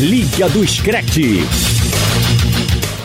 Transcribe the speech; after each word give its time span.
Liga 0.00 0.48
do 0.48 0.66
Screte. 0.66 1.40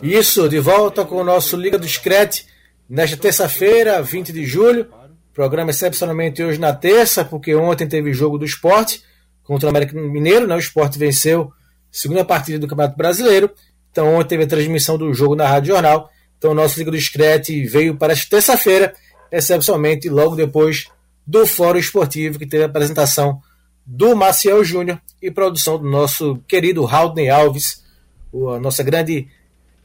Isso, 0.01 0.47
de 0.47 0.59
volta 0.59 1.03
com 1.03 1.17
o 1.17 1.23
nosso 1.25 1.57
Liga 1.57 1.77
do 1.77 1.85
Screte 1.85 2.45
nesta 2.89 3.17
terça-feira, 3.17 4.01
20 4.01 4.31
de 4.31 4.45
julho. 4.45 4.87
Programa 5.33 5.71
excepcionalmente 5.71 6.41
hoje 6.41 6.57
na 6.57 6.71
terça, 6.71 7.25
porque 7.25 7.53
ontem 7.53 7.85
teve 7.85 8.13
jogo 8.13 8.37
do 8.37 8.45
esporte 8.45 9.03
contra 9.43 9.67
o 9.67 9.69
América 9.71 9.93
Mineiro, 9.99 10.47
né? 10.47 10.55
O 10.55 10.57
esporte 10.57 10.97
venceu 10.97 11.51
a 11.51 11.51
segunda 11.91 12.23
partida 12.23 12.57
do 12.57 12.65
Campeonato 12.65 12.95
Brasileiro. 12.95 13.51
Então 13.91 14.15
ontem 14.15 14.29
teve 14.29 14.43
a 14.45 14.47
transmissão 14.47 14.97
do 14.97 15.13
jogo 15.13 15.35
na 15.35 15.45
Rádio 15.45 15.73
Jornal. 15.73 16.09
Então 16.37 16.51
o 16.51 16.55
nosso 16.55 16.79
Liga 16.79 16.91
do 16.91 16.97
Screte 16.97 17.65
veio 17.65 17.97
para 17.97 18.13
esta 18.13 18.29
terça-feira, 18.29 18.93
excepcionalmente 19.29 20.07
logo 20.07 20.33
depois 20.33 20.85
do 21.27 21.45
Fórum 21.45 21.77
Esportivo, 21.77 22.39
que 22.39 22.45
teve 22.45 22.63
a 22.63 22.67
apresentação 22.67 23.41
do 23.85 24.15
Maciel 24.15 24.63
Júnior 24.63 24.99
e 25.21 25.29
produção 25.29 25.77
do 25.77 25.87
nosso 25.89 26.39
querido 26.47 26.85
Haldney 26.87 27.29
Alves, 27.29 27.83
a 28.55 28.59
nossa 28.59 28.81
grande 28.83 29.27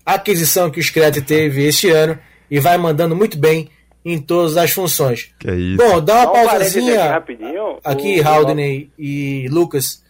aquisição 0.05 0.71
que 0.71 0.81
o 0.81 0.83
Scred 0.83 1.21
teve 1.23 1.65
este 1.67 1.91
ano 1.91 2.19
e 2.51 2.59
vai 2.59 2.77
mandando 2.79 3.15
muito 3.15 3.37
bem 3.39 3.69
em 4.05 4.19
todas 4.19 4.57
as 4.57 4.71
funções. 4.71 5.31
Que 5.39 5.51
é 5.51 5.55
isso. 5.55 5.77
Bom, 5.77 6.01
dá 6.01 6.23
uma 6.23 6.31
um 6.31 6.33
pausazinha 6.47 7.15
aqui, 7.17 7.37
aqui, 7.85 8.21
O- 8.21 8.27
Haldney 8.27 8.91
e 8.99 9.47
Lucas, 9.51 10.03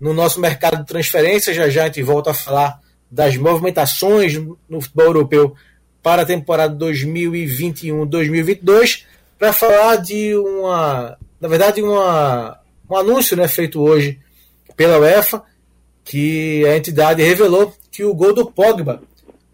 no 0.00 0.14
nosso 0.14 0.40
mercado 0.40 0.78
de 0.78 0.86
transferência, 0.86 1.52
já 1.52 1.68
já 1.68 1.82
a 1.82 1.86
gente 1.86 2.02
volta 2.02 2.30
a 2.30 2.34
falar 2.34 2.80
das 3.10 3.36
movimentações 3.36 4.34
no 4.68 4.80
futebol 4.80 5.04
europeu 5.06 5.54
para 6.02 6.22
a 6.22 6.26
temporada 6.26 6.74
2021-2022, 6.84 9.04
para 9.38 9.52
falar 9.52 9.96
de 9.96 10.34
uma, 10.36 11.16
na 11.40 11.48
verdade, 11.48 11.82
uma, 11.82 12.58
um 12.88 12.96
anúncio 12.96 13.36
né, 13.36 13.48
feito 13.48 13.80
hoje 13.80 14.20
pela 14.76 14.98
UEFA, 14.98 15.42
que 16.04 16.64
a 16.66 16.76
entidade 16.76 17.22
revelou 17.22 17.72
que 17.90 18.04
o 18.04 18.14
gol 18.14 18.34
do 18.34 18.50
Pogba 18.50 19.02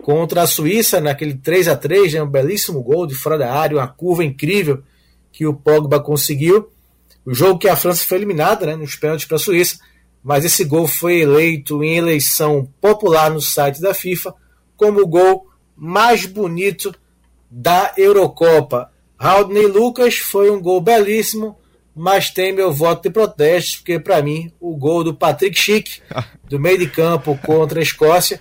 contra 0.02 0.42
a 0.42 0.46
Suíça, 0.46 1.00
naquele 1.00 1.34
3 1.34 1.68
a 1.68 1.76
3 1.76 2.14
né, 2.14 2.22
um 2.22 2.28
belíssimo 2.28 2.82
gol 2.82 3.06
de 3.06 3.14
fora 3.14 3.38
da 3.38 3.52
área, 3.52 3.76
uma 3.76 3.86
curva 3.86 4.24
incrível 4.24 4.82
que 5.30 5.46
o 5.46 5.54
Pogba 5.54 6.00
conseguiu. 6.00 6.70
O 7.24 7.34
jogo 7.34 7.58
que 7.58 7.68
a 7.68 7.76
França 7.76 8.06
foi 8.06 8.18
eliminada 8.18 8.66
né, 8.66 8.76
nos 8.76 8.96
pênaltis 8.96 9.26
para 9.26 9.36
a 9.36 9.40
Suíça, 9.40 9.78
mas 10.22 10.44
esse 10.44 10.64
gol 10.64 10.86
foi 10.86 11.20
eleito 11.20 11.84
em 11.84 11.96
eleição 11.96 12.68
popular 12.80 13.30
no 13.30 13.40
site 13.40 13.80
da 13.80 13.94
FIFA 13.94 14.34
como 14.76 15.02
o 15.02 15.06
gol 15.06 15.46
mais 15.76 16.24
bonito 16.24 16.94
da 17.50 17.92
Eurocopa. 17.96 18.90
Rodney 19.18 19.66
Lucas 19.66 20.16
foi 20.16 20.50
um 20.50 20.60
gol 20.60 20.80
belíssimo, 20.80 21.58
mas 21.94 22.30
tem 22.30 22.52
meu 22.52 22.72
voto 22.72 23.02
de 23.02 23.10
protesto, 23.10 23.78
porque 23.78 23.98
para 23.98 24.22
mim 24.22 24.50
o 24.60 24.76
gol 24.76 25.02
do 25.04 25.14
Patrick 25.14 25.58
Schick, 25.58 26.00
do 26.48 26.58
meio 26.58 26.78
de 26.78 26.86
campo 26.88 27.38
contra 27.44 27.80
a 27.80 27.82
Escócia, 27.82 28.40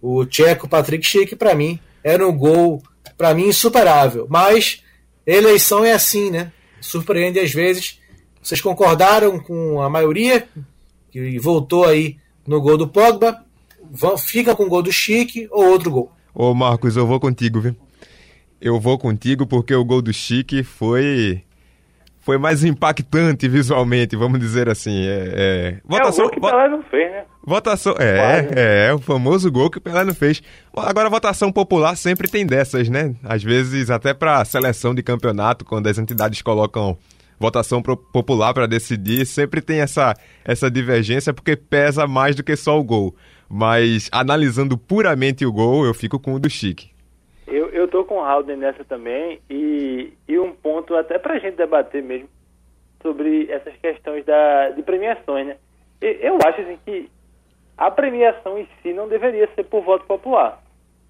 o 0.00 0.24
tcheco 0.24 0.68
Patrick 0.68 1.04
Schick, 1.06 1.34
para 1.36 1.54
mim, 1.54 1.78
era 2.04 2.26
um 2.26 2.36
gol, 2.36 2.82
para 3.18 3.34
mim, 3.34 3.48
insuperável. 3.48 4.26
Mas 4.30 4.82
eleição 5.26 5.84
é 5.84 5.92
assim, 5.92 6.30
né? 6.30 6.52
Surpreende 6.80 7.40
às 7.40 7.52
vezes. 7.52 7.98
Vocês 8.40 8.60
concordaram 8.60 9.40
com 9.40 9.82
a 9.82 9.90
maioria, 9.90 10.46
que 11.10 11.38
voltou 11.40 11.84
aí 11.84 12.16
no 12.46 12.60
gol 12.60 12.76
do 12.78 12.86
Pogba, 12.86 13.44
vão- 13.90 14.16
fica 14.16 14.54
com 14.54 14.64
o 14.64 14.68
gol 14.68 14.82
do 14.82 14.92
Chique 14.92 15.48
ou 15.50 15.66
outro 15.70 15.90
gol? 15.90 16.12
Ô 16.32 16.54
Marcos, 16.54 16.96
eu 16.96 17.06
vou 17.06 17.18
contigo, 17.18 17.60
viu? 17.60 17.74
Eu 18.60 18.78
vou 18.78 18.96
contigo 18.98 19.46
porque 19.46 19.74
o 19.74 19.84
gol 19.84 20.00
do 20.00 20.12
Chique 20.12 20.62
foi 20.62 21.42
foi 22.26 22.36
mais 22.38 22.64
impactante 22.64 23.48
visualmente, 23.48 24.16
vamos 24.16 24.40
dizer 24.40 24.68
assim. 24.68 25.06
É, 25.06 25.32
é... 25.32 25.68
É 25.68 25.78
o 25.84 25.88
Votação, 25.88 26.24
gol 26.24 26.30
que 26.32 26.38
o 26.38 26.42
vo- 26.42 26.50
Pelé 26.50 26.68
não 26.68 26.82
fez, 26.82 27.10
né? 27.12 27.24
votação, 27.46 27.94
é, 28.00 28.16
Quase. 28.42 28.48
é, 28.58 28.92
o 28.92 28.98
famoso 28.98 29.50
gol 29.52 29.70
que 29.70 29.78
o 29.78 29.80
Pelé 29.80 30.02
não 30.04 30.12
fez. 30.14 30.42
Agora, 30.76 31.08
votação 31.08 31.52
popular 31.52 31.96
sempre 31.96 32.28
tem 32.28 32.44
dessas, 32.44 32.88
né? 32.88 33.14
Às 33.22 33.42
vezes 33.44 33.88
até 33.90 34.12
para 34.12 34.44
seleção 34.44 34.92
de 34.92 35.02
campeonato, 35.04 35.64
quando 35.64 35.86
as 35.86 35.96
entidades 35.98 36.42
colocam 36.42 36.98
votação 37.38 37.80
popular 37.80 38.52
para 38.52 38.66
decidir, 38.66 39.24
sempre 39.24 39.60
tem 39.60 39.78
essa 39.80 40.12
essa 40.44 40.68
divergência 40.70 41.32
porque 41.32 41.54
pesa 41.54 42.06
mais 42.08 42.34
do 42.34 42.42
que 42.42 42.56
só 42.56 42.76
o 42.76 42.82
gol. 42.82 43.14
Mas 43.48 44.08
analisando 44.10 44.76
puramente 44.76 45.46
o 45.46 45.52
gol, 45.52 45.86
eu 45.86 45.94
fico 45.94 46.18
com 46.18 46.34
o 46.34 46.40
do 46.40 46.50
Chique. 46.50 46.88
Eu, 47.86 47.90
tô 47.90 48.04
com 48.04 48.16
o 48.16 48.24
Haldane 48.24 48.58
nessa 48.58 48.84
também 48.84 49.40
e, 49.48 50.12
e 50.26 50.38
um 50.40 50.52
ponto 50.52 50.96
até 50.96 51.20
pra 51.20 51.38
gente 51.38 51.56
debater 51.56 52.02
mesmo 52.02 52.28
sobre 53.00 53.48
essas 53.48 53.76
questões 53.76 54.24
da, 54.24 54.70
de 54.70 54.82
premiações, 54.82 55.46
né? 55.46 55.56
Eu 56.00 56.36
acho 56.44 56.62
assim 56.62 56.78
que 56.84 57.08
a 57.78 57.88
premiação 57.88 58.58
em 58.58 58.68
si 58.82 58.92
não 58.92 59.06
deveria 59.06 59.48
ser 59.54 59.62
por 59.64 59.82
voto 59.82 60.04
popular, 60.04 60.60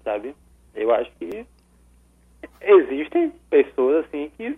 sabe? 0.03 0.35
Eu 0.75 0.93
acho 0.93 1.11
que 1.17 1.47
existem 2.61 3.33
pessoas 3.49 4.05
assim 4.05 4.31
que 4.37 4.55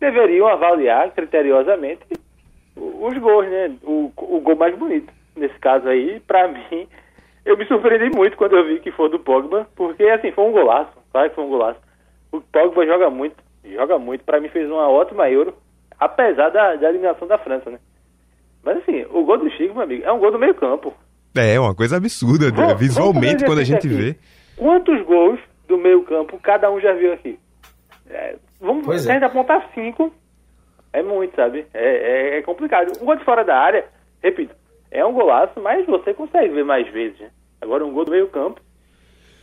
deveriam 0.00 0.48
avaliar 0.48 1.12
criteriosamente 1.12 2.02
os 2.74 3.16
gols, 3.18 3.46
né? 3.46 3.76
O, 3.84 4.10
o 4.16 4.40
gol 4.40 4.56
mais 4.56 4.76
bonito. 4.76 5.12
Nesse 5.36 5.58
caso 5.60 5.88
aí, 5.88 6.18
pra 6.20 6.48
mim, 6.48 6.88
eu 7.44 7.56
me 7.56 7.64
surpreendi 7.66 8.10
muito 8.16 8.36
quando 8.36 8.56
eu 8.56 8.66
vi 8.66 8.80
que 8.80 8.90
foi 8.90 9.08
do 9.08 9.20
Pogba, 9.20 9.68
porque 9.76 10.02
assim, 10.04 10.32
foi 10.32 10.44
um 10.44 10.52
golaço, 10.52 11.01
claro 11.12 11.28
que 11.30 11.34
foi 11.36 11.44
um 11.44 11.48
golaço. 11.50 11.80
O 12.32 12.40
Pogba 12.40 12.86
joga 12.86 13.10
muito, 13.10 13.36
joga 13.64 13.98
muito, 13.98 14.24
pra 14.24 14.40
mim 14.40 14.48
fez 14.48 14.68
uma 14.70 14.88
ótima 14.88 15.28
Euro, 15.30 15.54
apesar 16.00 16.48
da, 16.50 16.74
da 16.76 16.88
eliminação 16.88 17.28
da 17.28 17.38
França, 17.38 17.70
né? 17.70 17.78
Mas 18.64 18.78
assim, 18.78 19.04
o 19.10 19.24
gol 19.24 19.38
do 19.38 19.50
Chico, 19.50 19.74
meu 19.74 19.82
amigo, 19.82 20.04
é 20.04 20.12
um 20.12 20.18
gol 20.18 20.30
do 20.32 20.38
meio 20.38 20.54
campo. 20.54 20.94
É, 21.36 21.58
uma 21.58 21.74
coisa 21.74 21.96
absurda, 21.96 22.46
visualmente, 22.76 23.44
quando 23.44 23.58
a 23.58 23.62
exercício 23.62 23.90
gente 23.90 24.12
aqui. 24.12 24.12
vê. 24.12 24.18
Quantos 24.56 25.02
gols 25.06 25.40
do 25.66 25.78
meio 25.78 26.02
campo 26.04 26.38
cada 26.42 26.70
um 26.70 26.78
já 26.80 26.92
viu 26.92 27.12
aqui? 27.12 27.38
É, 28.10 28.36
vamos 28.60 28.84
Pois 28.84 29.06
é. 29.06 29.10
a 29.10 29.14
gente 29.14 29.24
apontar 29.24 29.70
cinco, 29.74 30.12
é 30.92 31.02
muito, 31.02 31.34
sabe? 31.34 31.66
É, 31.72 32.34
é- 32.34 32.38
é 32.38 32.42
complicado. 32.42 32.92
Um 33.00 33.06
gol 33.06 33.16
de 33.16 33.24
fora 33.24 33.42
da 33.44 33.56
área, 33.56 33.84
repito, 34.22 34.54
é 34.90 35.04
um 35.04 35.12
golaço, 35.12 35.58
mas 35.60 35.86
você 35.86 36.12
consegue 36.14 36.52
ver 36.54 36.64
mais 36.64 36.86
vezes, 36.92 37.18
né? 37.18 37.30
Agora 37.60 37.84
um 37.84 37.92
gol 37.92 38.04
do 38.04 38.10
meio 38.10 38.28
campo, 38.28 38.60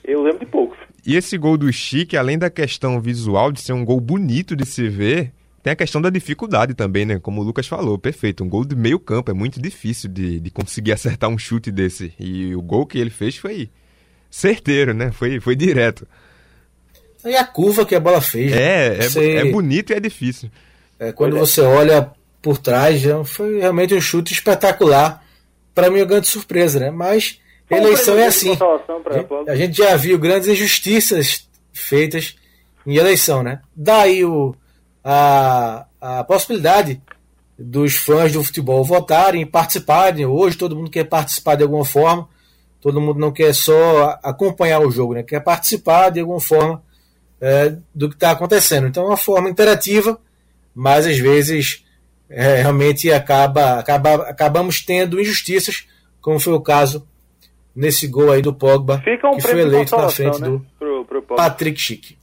eu 0.03 0.23
lembro 0.23 0.39
de 0.39 0.45
poucos. 0.45 0.77
E 1.05 1.15
esse 1.15 1.37
gol 1.37 1.57
do 1.57 1.71
Chique, 1.71 2.17
além 2.17 2.37
da 2.37 2.49
questão 2.49 2.99
visual 2.99 3.51
de 3.51 3.61
ser 3.61 3.73
um 3.73 3.85
gol 3.85 3.99
bonito 3.99 4.55
de 4.55 4.65
se 4.65 4.87
ver, 4.89 5.31
tem 5.63 5.73
a 5.73 5.75
questão 5.75 6.01
da 6.01 6.09
dificuldade 6.09 6.73
também, 6.73 7.05
né? 7.05 7.19
Como 7.19 7.41
o 7.41 7.43
Lucas 7.43 7.67
falou, 7.67 7.97
perfeito. 7.97 8.43
Um 8.43 8.49
gol 8.49 8.63
de 8.65 8.75
meio 8.75 8.99
campo 8.99 9.31
é 9.31 9.33
muito 9.33 9.61
difícil 9.61 10.09
de, 10.09 10.39
de 10.39 10.49
conseguir 10.49 10.91
acertar 10.93 11.29
um 11.29 11.37
chute 11.37 11.71
desse. 11.71 12.13
E 12.19 12.55
o 12.55 12.61
gol 12.61 12.85
que 12.85 12.97
ele 12.97 13.09
fez 13.09 13.37
foi 13.37 13.69
certeiro, 14.29 14.93
né? 14.93 15.11
Foi, 15.11 15.39
foi 15.39 15.55
direto. 15.55 16.07
E 17.25 17.35
a 17.35 17.43
curva 17.45 17.85
que 17.85 17.95
a 17.95 17.99
bola 17.99 18.21
fez. 18.21 18.51
né? 18.51 18.57
É, 18.57 18.97
é, 18.99 19.01
Você- 19.09 19.31
é 19.35 19.51
bonito 19.51 19.91
e 19.91 19.95
é 19.95 19.99
difícil. 19.99 20.49
É, 20.97 21.11
quando 21.11 21.35
é. 21.35 21.39
você 21.39 21.61
olha 21.61 22.11
por 22.41 22.57
trás, 22.57 23.01
já 23.01 23.23
foi 23.23 23.59
realmente 23.59 23.93
um 23.93 24.01
chute 24.01 24.33
espetacular. 24.33 25.23
Para 25.75 25.89
mim, 25.89 25.99
uma 25.99 26.05
grande 26.05 26.27
surpresa, 26.27 26.79
né? 26.79 26.91
Mas 26.91 27.39
eleição 27.77 28.17
é 28.17 28.25
assim. 28.27 28.55
A 29.47 29.55
gente- 29.55 29.77
já 29.77 29.95
viu 29.95 30.17
grandes 30.17 30.47
injustiças 30.47 31.47
feitas 31.71 32.35
em 32.85 32.95
eleição, 32.95 33.43
né? 33.43 33.61
Daí 33.75 34.25
o, 34.25 34.55
a, 35.03 35.85
a 36.01 36.23
possibilidade 36.23 37.01
dos 37.57 37.95
fãs 37.95 38.31
do 38.31 38.43
futebol 38.43 38.83
votarem, 38.83 39.45
participarem. 39.45 40.25
Hoje 40.25 40.57
todo 40.57 40.75
mundo 40.75 40.89
quer 40.89 41.03
participar 41.03 41.55
de 41.55 41.63
alguma 41.63 41.85
forma. 41.85 42.27
Todo 42.81 43.01
mundo 43.01 43.19
não 43.19 43.31
quer 43.31 43.53
só 43.53 44.17
acompanhar 44.23 44.79
o 44.79 44.89
jogo, 44.91 45.13
né? 45.13 45.23
Quer 45.23 45.41
participar 45.41 46.09
de 46.09 46.21
alguma 46.21 46.39
forma 46.39 46.81
é, 47.41 47.75
do 47.93 48.07
que 48.09 48.15
está 48.15 48.31
acontecendo. 48.31 48.87
Então 48.87 49.03
é 49.03 49.07
uma 49.07 49.17
forma 49.17 49.49
interativa, 49.49 50.17
mas 50.73 51.05
às 51.05 51.17
vezes 51.17 51.83
é, 52.29 52.61
realmente 52.61 53.11
acaba, 53.11 53.79
acaba, 53.79 54.15
acabamos 54.29 54.81
tendo 54.83 55.19
injustiças, 55.19 55.85
como 56.21 56.39
foi 56.39 56.53
o 56.53 56.61
caso 56.61 57.05
nesse 57.75 58.07
gol 58.07 58.31
aí 58.31 58.41
do 58.41 58.53
Pogba, 58.53 58.99
Fica 58.99 59.27
um 59.27 59.37
que 59.37 59.41
foi 59.41 59.61
eleito 59.61 59.95
na 59.95 60.09
frente 60.09 60.41
né? 60.41 60.47
do 60.47 60.65
Pro, 60.77 61.05
pro. 61.05 61.21
Patrick 61.21 61.79
Schick. 61.79 62.17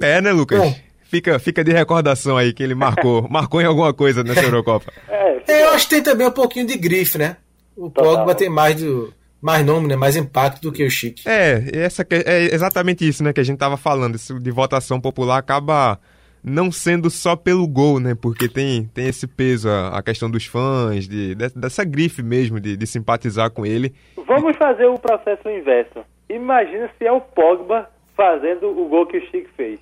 É, 0.00 0.20
né, 0.20 0.32
Lucas? 0.32 0.58
Bom. 0.58 0.74
Fica, 1.04 1.38
fica 1.38 1.64
de 1.64 1.72
recordação 1.72 2.36
aí 2.36 2.52
que 2.52 2.62
ele 2.62 2.74
marcou, 2.74 3.26
marcou 3.30 3.60
em 3.60 3.64
alguma 3.64 3.92
coisa 3.92 4.22
nessa 4.22 4.42
Eurocopa. 4.42 4.92
É, 5.08 5.20
É, 5.50 5.64
eu 5.64 5.70
acho 5.70 5.88
que 5.88 5.94
tem 5.96 6.02
também 6.02 6.26
um 6.26 6.32
pouquinho 6.32 6.66
de 6.66 6.76
grife, 6.76 7.18
né? 7.18 7.36
O 7.76 7.90
Total. 7.90 8.18
Pogba 8.18 8.34
tem 8.34 8.48
mais, 8.48 8.76
do, 8.76 9.12
mais 9.42 9.64
nome, 9.66 9.88
né? 9.88 9.96
mais 9.96 10.16
impacto 10.16 10.62
do 10.62 10.72
que 10.72 10.84
o 10.84 10.90
Schick. 10.90 11.28
É, 11.28 11.64
essa, 11.72 12.06
é 12.10 12.54
exatamente 12.54 13.06
isso, 13.06 13.24
né, 13.24 13.32
que 13.32 13.40
a 13.40 13.44
gente 13.44 13.58
tava 13.58 13.76
falando. 13.76 14.14
Isso 14.14 14.38
de 14.38 14.50
votação 14.50 15.00
popular 15.00 15.38
acaba 15.38 15.98
não 16.42 16.72
sendo 16.72 17.10
só 17.10 17.36
pelo 17.36 17.66
gol, 17.66 18.00
né? 18.00 18.14
Porque 18.14 18.48
tem, 18.48 18.84
tem 18.94 19.08
esse 19.08 19.26
peso, 19.26 19.68
a, 19.68 19.98
a 19.98 20.02
questão 20.02 20.30
dos 20.30 20.46
fãs, 20.46 21.06
de, 21.06 21.34
de- 21.34 21.54
dessa 21.54 21.84
grife 21.84 22.22
mesmo, 22.22 22.58
de, 22.58 22.76
de 22.76 22.86
simpatizar 22.86 23.50
com 23.50 23.66
ele. 23.66 23.94
Vamos 24.26 24.56
fazer 24.56 24.86
o 24.86 24.98
processo 24.98 25.48
inverso. 25.48 26.00
Imagina 26.28 26.88
se 26.98 27.06
é 27.06 27.12
o 27.12 27.20
Pogba 27.20 27.88
fazendo 28.16 28.68
o 28.68 28.88
gol 28.88 29.06
que 29.06 29.18
o 29.18 29.30
Chico 29.30 29.48
fez. 29.56 29.78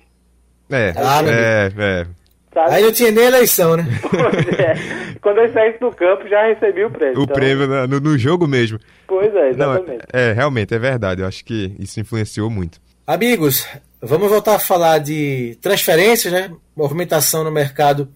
É, 0.69 0.93
Ah, 0.97 1.21
é, 1.25 1.71
é. 1.77 2.07
Sabe? 2.53 2.73
Aí 2.73 2.83
não 2.83 2.91
tinha 2.91 3.11
nem 3.11 3.25
eleição, 3.25 3.77
né? 3.77 3.85
Pois 4.09 4.59
é. 4.59 4.73
Quando 5.21 5.39
eu 5.39 5.53
saísse 5.53 5.79
do 5.79 5.91
campo, 5.91 6.27
já 6.27 6.47
recebi 6.47 6.83
o 6.83 6.89
prêmio. 6.89 7.19
O 7.19 7.23
então... 7.23 7.35
prêmio 7.35 7.67
no, 7.87 7.99
no, 7.99 8.17
jogo 8.17 8.47
mesmo. 8.47 8.79
Pois 9.07 9.33
é, 9.35 9.49
exatamente. 9.49 10.05
Não, 10.13 10.19
é, 10.19 10.33
realmente, 10.33 10.73
é 10.73 10.79
verdade. 10.79 11.21
Eu 11.21 11.27
acho 11.27 11.45
que 11.45 11.75
isso 11.79 11.99
influenciou 11.99 12.49
muito. 12.49 12.79
Amigos, 13.05 13.67
vamos 14.01 14.29
voltar 14.29 14.55
a 14.55 14.59
falar 14.59 14.99
de 14.99 15.57
transferências, 15.61 16.31
né? 16.31 16.51
Movimentação 16.75 17.43
no 17.43 17.51
mercado 17.51 18.09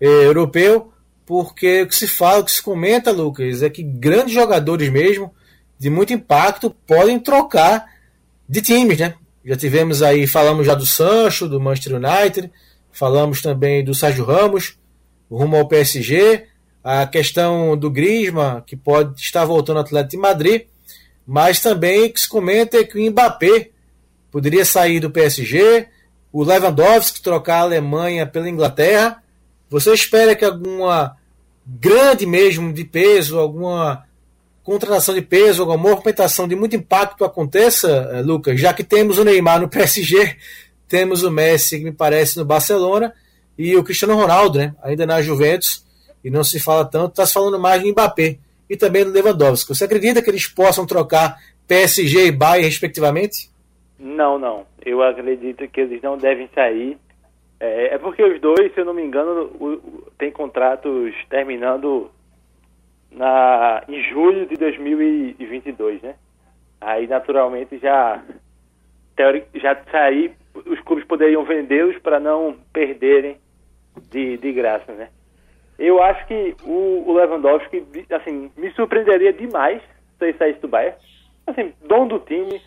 eh, 0.00 0.06
europeu, 0.06 0.92
porque 1.24 1.82
o 1.82 1.86
que 1.86 1.94
se 1.94 2.08
fala, 2.08 2.40
o 2.40 2.44
que 2.44 2.50
se 2.50 2.62
comenta, 2.62 3.12
Lucas, 3.12 3.62
é 3.62 3.70
que 3.70 3.82
grandes 3.82 4.34
jogadores 4.34 4.88
mesmo, 4.90 5.32
de 5.78 5.88
muito 5.88 6.12
impacto, 6.12 6.70
podem 6.86 7.18
trocar 7.18 7.86
de 8.48 8.60
times, 8.60 8.98
né? 8.98 9.14
Já 9.44 9.56
tivemos 9.56 10.02
aí, 10.02 10.26
falamos 10.26 10.66
já 10.66 10.74
do 10.74 10.84
Sancho, 10.84 11.48
do 11.48 11.60
Manchester 11.60 11.94
United, 11.96 12.50
falamos 12.90 13.40
também 13.40 13.84
do 13.84 13.94
Sérgio 13.94 14.24
Ramos, 14.24 14.76
rumo 15.30 15.56
ao 15.56 15.68
PSG, 15.68 16.46
a 16.82 17.06
questão 17.06 17.76
do 17.76 17.90
Grisma, 17.90 18.62
que 18.66 18.76
pode 18.76 19.20
estar 19.20 19.44
voltando 19.44 19.78
ao 19.78 19.84
Atlético 19.84 20.10
de 20.10 20.16
Madrid, 20.16 20.62
mas 21.26 21.60
também 21.60 22.06
o 22.06 22.12
que 22.12 22.20
se 22.20 22.28
comenta 22.28 22.78
é 22.78 22.84
que 22.84 22.98
o 22.98 23.10
Mbappé 23.10 23.70
poderia 24.30 24.64
sair 24.64 25.00
do 25.00 25.10
PSG, 25.10 25.88
o 26.32 26.44
Lewandowski 26.44 27.22
trocar 27.22 27.58
a 27.58 27.62
Alemanha 27.62 28.26
pela 28.26 28.48
Inglaterra. 28.48 29.22
Você 29.68 29.92
espera 29.92 30.34
que 30.34 30.44
alguma 30.44 31.16
grande 31.66 32.26
mesmo 32.26 32.72
de 32.72 32.84
peso, 32.84 33.38
alguma 33.38 34.04
contratação 34.62 35.14
de 35.14 35.22
peso, 35.22 35.62
alguma 35.62 35.78
movimentação 35.78 36.46
de 36.46 36.54
muito 36.54 36.76
impacto 36.76 37.24
aconteça, 37.24 37.88
eh, 38.12 38.22
Lucas, 38.22 38.60
já 38.60 38.72
que 38.72 38.84
temos 38.84 39.18
o 39.18 39.24
Neymar 39.24 39.60
no 39.60 39.68
PSG, 39.70 40.36
temos 40.88 41.22
o 41.22 41.30
Messi, 41.30 41.78
que 41.78 41.84
me 41.84 41.92
parece, 41.92 42.36
no 42.36 42.44
Barcelona, 42.44 43.12
e 43.56 43.76
o 43.76 43.84
Cristiano 43.84 44.14
Ronaldo, 44.14 44.58
né, 44.58 44.74
ainda 44.82 45.06
na 45.06 45.22
Juventus, 45.22 45.84
e 46.22 46.30
não 46.30 46.44
se 46.44 46.58
fala 46.60 46.84
tanto, 46.84 47.10
está 47.10 47.26
se 47.26 47.32
falando 47.32 47.58
mais 47.58 47.82
do 47.82 47.88
Mbappé 47.88 48.38
e 48.68 48.76
também 48.76 49.04
do 49.04 49.10
Lewandowski. 49.10 49.74
Você 49.74 49.84
acredita 49.84 50.22
que 50.22 50.30
eles 50.30 50.46
possam 50.46 50.86
trocar 50.86 51.36
PSG 51.66 52.26
e 52.26 52.32
Bayern, 52.32 52.68
respectivamente? 52.68 53.50
Não, 54.00 54.38
não. 54.38 54.66
Eu 54.82 55.02
acredito 55.02 55.68
que 55.68 55.80
eles 55.82 56.00
não 56.00 56.16
devem 56.16 56.48
sair. 56.54 56.96
É, 57.60 57.94
é 57.94 57.98
porque 57.98 58.22
os 58.22 58.40
dois, 58.40 58.72
se 58.72 58.80
eu 58.80 58.86
não 58.86 58.94
me 58.94 59.02
engano, 59.02 59.50
o, 59.60 59.66
o, 59.74 60.12
tem 60.16 60.32
contratos 60.32 61.14
terminando 61.28 62.10
na, 63.12 63.84
em 63.86 64.02
julho 64.04 64.46
de 64.46 64.56
2022, 64.56 66.00
né? 66.00 66.14
Aí, 66.80 67.06
naturalmente, 67.06 67.76
já, 67.78 68.22
já 69.54 69.76
sair, 69.90 70.32
os 70.54 70.80
clubes 70.80 71.04
poderiam 71.04 71.44
vendê-los 71.44 71.98
para 71.98 72.18
não 72.18 72.56
perderem 72.72 73.36
de, 74.10 74.38
de 74.38 74.52
graça, 74.52 74.92
né? 74.92 75.10
Eu 75.78 76.02
acho 76.02 76.26
que 76.26 76.56
o, 76.64 77.04
o 77.06 77.12
Lewandowski, 77.12 77.84
assim, 78.10 78.50
me 78.56 78.70
surpreenderia 78.72 79.32
demais 79.32 79.82
se 80.18 80.24
ele 80.24 80.38
saísse 80.38 80.60
do 80.60 80.68
Bayern. 80.68 80.96
Assim, 81.46 81.74
dono 81.86 82.06
do 82.06 82.18
time, 82.20 82.60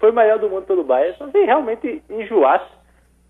foi 0.00 0.10
o 0.10 0.14
melhor 0.14 0.40
do 0.40 0.50
mundo 0.50 0.66
pelo 0.66 0.82
Bayern. 0.82 1.16
Só 1.16 1.30
se 1.30 1.44
realmente 1.44 2.02
enjoasse, 2.10 2.72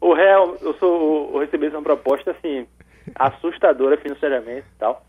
o 0.01 0.15
Real, 0.15 0.57
eu 0.63 0.73
sou, 0.75 1.31
eu 1.35 1.41
recebi 1.41 1.69
uma 1.69 1.83
proposta, 1.83 2.31
assim, 2.31 2.67
assustadora 3.15 3.99
financeiramente 3.99 4.67
e 4.75 4.79
tal 4.79 5.05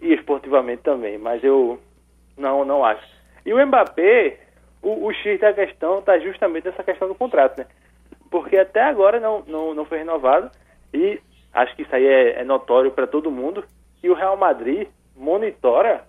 e 0.00 0.14
esportivamente 0.14 0.82
também, 0.82 1.18
mas 1.18 1.42
eu 1.44 1.78
não, 2.36 2.64
não 2.64 2.84
acho. 2.84 3.06
E 3.44 3.52
o 3.52 3.66
Mbappé, 3.66 4.38
o, 4.82 5.06
o 5.06 5.12
X 5.12 5.40
da 5.40 5.52
questão 5.52 5.98
está 5.98 6.18
justamente 6.18 6.64
nessa 6.64 6.82
questão 6.82 7.08
do 7.08 7.14
contrato, 7.14 7.58
né? 7.58 7.66
Porque 8.30 8.56
até 8.56 8.82
agora 8.82 9.20
não, 9.20 9.42
não, 9.46 9.74
não 9.74 9.84
foi 9.84 9.98
renovado 9.98 10.50
e 10.94 11.20
acho 11.52 11.74
que 11.76 11.82
isso 11.82 11.94
aí 11.94 12.06
é, 12.06 12.40
é 12.40 12.44
notório 12.44 12.90
para 12.90 13.06
todo 13.06 13.30
mundo. 13.30 13.64
E 14.02 14.08
o 14.08 14.14
Real 14.14 14.36
Madrid 14.36 14.88
monitora, 15.14 16.04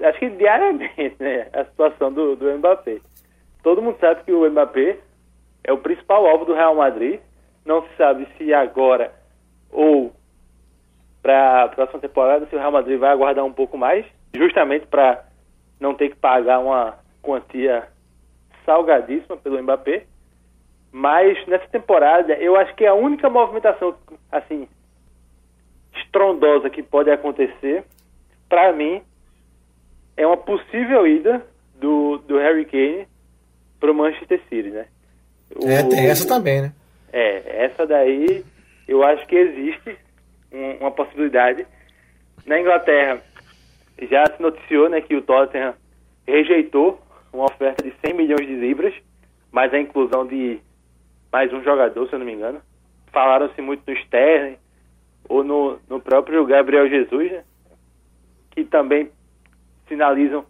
acho 0.00 0.18
que 0.18 0.30
diariamente, 0.30 1.16
né, 1.18 1.48
a 1.52 1.64
situação 1.64 2.12
do, 2.12 2.36
do 2.36 2.58
Mbappé. 2.58 2.98
Todo 3.62 3.82
mundo 3.82 3.96
sabe 3.98 4.22
que 4.24 4.32
o 4.32 4.48
Mbappé 4.50 4.98
é 5.62 5.72
o 5.72 5.78
principal 5.78 6.26
alvo 6.26 6.44
do 6.44 6.54
Real 6.54 6.74
Madrid. 6.74 7.20
Não 7.64 7.82
se 7.82 7.96
sabe 7.96 8.28
se 8.36 8.52
agora 8.52 9.12
ou 9.70 10.12
para 11.22 11.64
a 11.64 11.68
próxima 11.68 12.00
temporada 12.00 12.46
se 12.46 12.54
o 12.54 12.58
Real 12.58 12.70
Madrid 12.70 12.98
vai 12.98 13.10
aguardar 13.10 13.44
um 13.44 13.52
pouco 13.52 13.78
mais, 13.78 14.04
justamente 14.34 14.86
para 14.86 15.24
não 15.80 15.94
ter 15.94 16.10
que 16.10 16.16
pagar 16.16 16.58
uma 16.58 16.98
quantia 17.22 17.88
salgadíssima 18.66 19.36
pelo 19.36 19.60
Mbappé. 19.62 20.04
Mas 20.92 21.44
nessa 21.46 21.66
temporada, 21.68 22.34
eu 22.34 22.56
acho 22.56 22.74
que 22.76 22.86
a 22.86 22.94
única 22.94 23.28
movimentação 23.28 23.96
assim 24.30 24.68
estrondosa 25.96 26.70
que 26.70 26.82
pode 26.82 27.10
acontecer, 27.10 27.84
para 28.48 28.72
mim, 28.72 29.02
é 30.16 30.26
uma 30.26 30.36
possível 30.36 31.06
ida 31.06 31.44
do, 31.80 32.18
do 32.18 32.38
Harry 32.38 32.64
Kane 32.64 33.06
para 33.80 33.90
o 33.90 33.94
Manchester 33.94 34.40
City, 34.48 34.70
né? 34.70 34.86
O, 35.54 35.68
é, 35.68 35.82
tem 35.82 36.06
essa 36.06 36.26
também, 36.26 36.62
né? 36.62 36.72
É, 37.12 37.64
essa 37.64 37.86
daí 37.86 38.44
eu 38.88 39.02
acho 39.02 39.26
que 39.26 39.36
existe 39.36 39.98
uma 40.80 40.90
possibilidade. 40.90 41.66
Na 42.46 42.60
Inglaterra, 42.60 43.22
já 44.02 44.26
se 44.26 44.40
noticiou 44.40 44.88
né, 44.88 45.00
que 45.00 45.14
o 45.14 45.22
Tottenham 45.22 45.74
rejeitou 46.26 47.00
uma 47.32 47.44
oferta 47.44 47.82
de 47.82 47.92
100 48.04 48.14
milhões 48.14 48.46
de 48.46 48.54
libras, 48.54 48.94
mas 49.50 49.72
a 49.72 49.78
inclusão 49.78 50.26
de 50.26 50.60
mais 51.32 51.52
um 51.52 51.62
jogador, 51.62 52.06
se 52.08 52.14
eu 52.14 52.18
não 52.18 52.26
me 52.26 52.32
engano. 52.32 52.60
Falaram-se 53.12 53.60
muito 53.60 53.82
no 53.86 53.96
Sterling 53.98 54.56
ou 55.28 55.42
no, 55.42 55.78
no 55.88 56.00
próprio 56.00 56.44
Gabriel 56.44 56.88
Jesus, 56.88 57.32
né, 57.32 57.44
que 58.50 58.64
também 58.64 59.10
sinalizam 59.88 60.44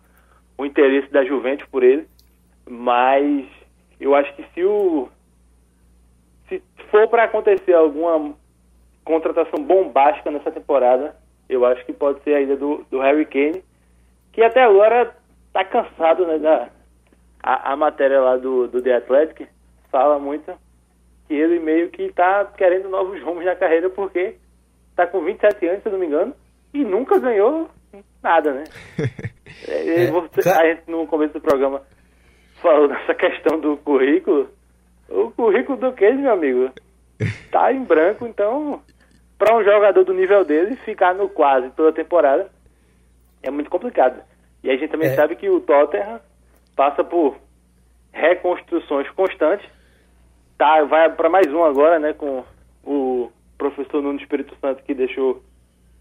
o 0.56 0.64
interesse 0.64 1.10
da 1.10 1.24
Juventus 1.24 1.66
por 1.68 1.82
ele. 1.82 2.06
Mas 2.68 3.46
eu 4.00 4.14
acho 4.14 4.34
que 4.34 4.44
se 4.54 4.64
o 4.64 5.08
se 6.48 6.62
for 6.90 7.08
para 7.08 7.24
acontecer 7.24 7.72
alguma 7.72 8.34
contratação 9.04 9.62
bombástica 9.62 10.30
nessa 10.30 10.50
temporada. 10.50 11.14
Eu 11.48 11.64
acho 11.64 11.84
que 11.84 11.92
pode 11.92 12.22
ser 12.22 12.34
a 12.34 12.40
ida 12.40 12.56
do, 12.56 12.84
do 12.90 13.00
Harry 13.00 13.26
Kane, 13.26 13.62
que 14.32 14.42
até 14.42 14.62
agora 14.62 15.14
está 15.48 15.64
cansado, 15.64 16.26
né? 16.26 16.38
Da, 16.38 16.68
a, 17.42 17.72
a, 17.72 17.76
matéria 17.76 18.20
lá 18.20 18.36
do, 18.36 18.66
do 18.66 18.80
The 18.80 18.96
Athletic 18.96 19.46
fala 19.90 20.18
muito 20.18 20.50
que 21.28 21.34
ele 21.34 21.58
meio 21.58 21.90
que 21.90 22.02
está 22.02 22.44
querendo 22.56 22.88
novos 22.88 23.22
rumos 23.22 23.44
na 23.44 23.54
carreira 23.54 23.90
porque 23.90 24.36
está 24.90 25.06
com 25.06 25.20
27 25.20 25.66
anos, 25.66 25.82
se 25.82 25.88
não 25.90 25.98
me 25.98 26.06
engano, 26.06 26.34
e 26.72 26.84
nunca 26.84 27.18
ganhou 27.18 27.68
nada, 28.24 28.52
né? 28.52 28.64
é, 29.68 30.10
você, 30.10 30.48
a 30.48 30.66
gente 30.66 30.90
no 30.90 31.06
começo 31.06 31.34
do 31.34 31.40
programa 31.40 31.82
falou 32.60 32.88
dessa 32.88 33.14
questão 33.14 33.60
do 33.60 33.76
currículo. 33.76 34.48
O 35.08 35.30
currículo 35.30 35.78
do 35.78 35.92
Kane, 35.92 36.22
meu 36.22 36.32
amigo, 36.32 36.72
tá 37.52 37.70
em 37.72 37.84
branco, 37.84 38.26
então 38.26 38.82
para 39.38 39.56
um 39.56 39.62
jogador 39.62 40.04
do 40.04 40.14
nível 40.14 40.44
dele 40.44 40.76
ficar 40.76 41.14
no 41.14 41.28
quase 41.28 41.68
toda 41.70 41.90
a 41.90 41.92
temporada 41.92 42.50
é 43.42 43.50
muito 43.50 43.68
complicado. 43.68 44.22
E 44.62 44.70
a 44.70 44.76
gente 44.76 44.90
também 44.90 45.10
é. 45.10 45.14
sabe 45.14 45.36
que 45.36 45.48
o 45.48 45.60
Tottenham 45.60 46.18
passa 46.74 47.04
por 47.04 47.36
reconstruções 48.10 49.08
constantes. 49.10 49.68
Tá, 50.56 50.82
vai 50.84 51.10
para 51.10 51.28
mais 51.28 51.52
um 51.52 51.62
agora, 51.62 51.98
né, 51.98 52.14
com 52.14 52.42
o 52.82 53.30
professor 53.58 54.00
Nuno 54.00 54.18
Espírito 54.18 54.56
Santo 54.60 54.82
que 54.82 54.94
deixou 54.94 55.42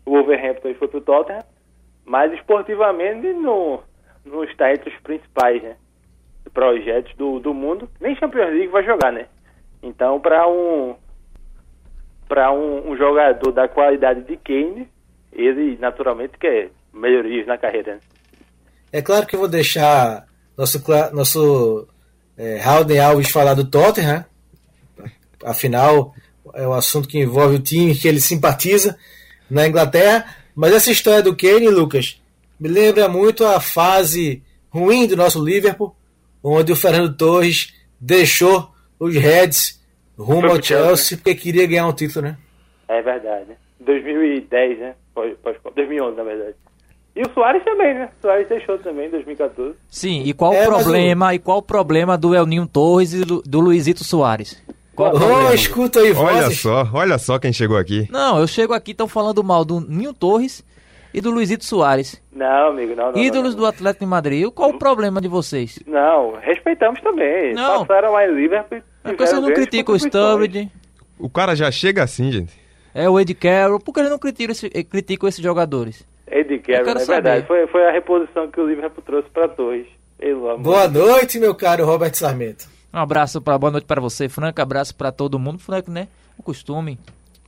o 0.06 0.12
Wolverhampton 0.12 0.70
e 0.70 0.76
foi 0.76 0.88
pro 0.88 1.02
Tottenham, 1.02 1.44
mas 2.06 2.34
esportivamente 2.34 3.34
no, 3.34 3.82
não 4.26 4.44
está 4.44 4.72
entre 4.72 4.90
os 4.90 5.00
principais, 5.02 5.62
né, 5.62 5.76
projetos 6.54 7.16
do, 7.16 7.40
do 7.40 7.54
mundo. 7.54 7.90
Nem 8.00 8.16
Champions 8.16 8.52
League 8.52 8.68
vai 8.68 8.84
jogar, 8.84 9.12
né? 9.12 9.28
Então, 9.82 10.20
para 10.20 10.48
um 10.48 10.96
um, 12.52 12.92
um, 12.92 12.98
jogador 12.98 13.52
da 13.52 13.68
qualidade 13.68 14.24
de 14.24 14.38
Kane, 14.38 14.90
ele 15.32 15.78
naturalmente 15.80 16.38
quer 16.40 16.72
melhorias 16.92 17.46
na 17.46 17.58
carreira. 17.58 17.96
Né? 17.96 18.00
É 18.92 19.02
claro 19.02 19.28
que 19.28 19.36
eu 19.36 19.40
vou 19.40 19.48
deixar 19.48 20.26
nosso, 20.58 20.84
nosso 21.14 21.88
é, 22.38 22.60
Howden 22.66 23.00
Alves 23.00 23.30
falar 23.30 23.54
do 23.54 23.70
Tottenham, 23.70 24.26
afinal 25.44 26.14
é 26.54 26.68
um 26.68 26.74
assunto 26.74 27.08
que 27.08 27.20
envolve 27.20 27.56
o 27.56 27.62
time 27.62 27.96
que 27.96 28.08
ele 28.08 28.20
simpatiza 28.20 28.98
na 29.50 29.68
Inglaterra, 29.68 30.26
mas 30.56 30.74
essa 30.74 30.92
história 30.92 31.22
do 31.22 31.36
Kane, 31.36 31.70
Lucas, 31.70 32.22
me 32.60 32.70
lembra 32.70 33.08
muito 33.08 33.46
a 33.46 33.60
fase 33.60 34.42
ruim 34.70 35.08
do 35.08 35.16
nosso 35.16 35.44
Liverpool, 35.44 35.96
onde 36.44 36.72
o 36.72 36.76
Fernando 36.76 37.16
Torres 37.16 37.74
deixou 38.00 38.72
os 39.00 39.16
Reds 39.16 39.82
rumo 40.18 40.48
ao 40.48 40.62
Chelsea, 40.62 41.18
porque 41.18 41.36
queria 41.36 41.68
ganhar 41.68 41.88
um 41.88 41.94
título, 41.94 42.28
né? 42.28 42.38
É 42.88 43.02
verdade. 43.02 43.52
2010, 43.80 44.80
né? 44.80 44.96
Pode, 45.14 45.36
pode, 45.36 45.58
2011, 45.76 46.18
na 46.18 46.24
verdade. 46.24 46.56
E 47.16 47.22
o 47.22 47.34
Soares 47.34 47.64
também, 47.64 47.94
né? 47.94 48.10
O 48.18 48.22
Soares 48.22 48.48
deixou 48.48 48.78
também 48.80 49.08
em 49.08 49.12
2014. 49.12 49.76
Sim, 49.88 50.24
e 50.26 50.34
qual 50.34 50.54
é, 50.54 50.64
o 50.64 50.66
problema, 50.66 51.36
e 51.36 51.40
qual 51.40 51.60
o 51.60 51.64
problema 51.64 52.18
do 52.18 52.34
Elninho 52.34 52.68
Torres 52.68 53.14
e 53.14 53.24
do, 53.24 53.42
do 53.42 53.60
Luizito 53.60 54.04
Soares? 54.04 54.62
Qual 54.96 55.12
o 55.12 55.16
Ô, 55.16 55.20
problema? 55.20 55.56
escuta 55.56 56.00
aí, 56.00 56.12
Olha 56.14 56.44
vozes. 56.44 56.60
só, 56.62 56.88
olha 56.94 57.18
só 57.18 57.40
quem 57.40 57.52
chegou 57.52 57.78
aqui. 57.78 58.08
Não, 58.12 58.40
eu 58.40 58.48
chego 58.48 58.74
aqui, 58.74 58.92
estão 58.92 59.08
falando 59.08 59.44
mal 59.44 59.66
do 59.66 59.80
Ninho 59.82 60.14
Torres 60.14 60.64
e 61.14 61.20
do 61.20 61.32
Luizito 61.32 61.66
Soares. 61.66 62.22
Não, 62.32 62.68
amigo, 62.70 62.96
não, 62.96 63.12
não. 63.12 63.18
ídolos 63.18 63.56
não, 63.56 63.62
do 63.62 63.66
Atlético 63.68 64.06
de 64.06 64.10
Madrid. 64.10 64.48
Qual 64.52 64.70
o 64.70 64.78
problema 64.78 65.20
de 65.20 65.28
vocês? 65.28 65.80
Não, 65.88 66.36
respeitamos 66.40 67.02
também. 67.02 67.54
Não. 67.54 67.86
Passaram 67.86 68.12
lá 68.14 68.28
em 68.28 68.36
Liverpool. 68.36 68.82
porque 69.02 69.26
vocês 69.26 69.42
não 69.42 69.54
criticam 69.54 69.96
o. 69.96 70.00
Sturridge, 70.00 70.72
O 71.18 71.30
cara 71.30 71.56
já 71.56 71.72
chega 71.72 72.04
assim, 72.04 72.32
gente. 72.32 72.54
é 72.94 73.10
o 73.10 73.20
Ed 73.20 73.34
Carroll. 73.34 73.80
Por 73.80 73.94
que 73.94 74.00
eles 74.00 74.12
não 74.12 74.20
criticam, 74.20 74.52
esse- 74.52 74.72
eh, 74.74 74.84
criticam 74.84 75.28
esses 75.28 75.42
jogadores? 75.44 76.06
Eu 76.28 76.44
Carroll, 76.62 76.90
é 77.02 77.06
verdade. 77.06 77.06
saber. 77.06 77.48
Foi, 77.48 77.68
foi 77.68 77.86
a 77.88 77.92
reposição 77.92 78.48
que 78.50 78.60
o 78.60 78.68
Liverpool 78.68 79.04
trouxe 79.06 79.30
para 79.30 79.48
Torres. 79.50 79.86
Boa 80.60 80.88
noite, 80.88 81.38
meu 81.40 81.54
caro 81.54 81.86
Roberto 81.86 82.16
Sarmento. 82.16 82.66
Um 82.94 83.00
abraço 83.00 83.42
para 83.42 83.58
boa 83.58 83.72
noite 83.72 83.86
para 83.86 84.00
você, 84.00 84.30
Franca. 84.30 84.62
Abraço 84.62 84.94
para 84.96 85.12
todo 85.12 85.40
mundo. 85.40 85.58
Franca, 85.58 85.92
né? 85.92 86.08
O 86.38 86.44
costume. 86.44 87.00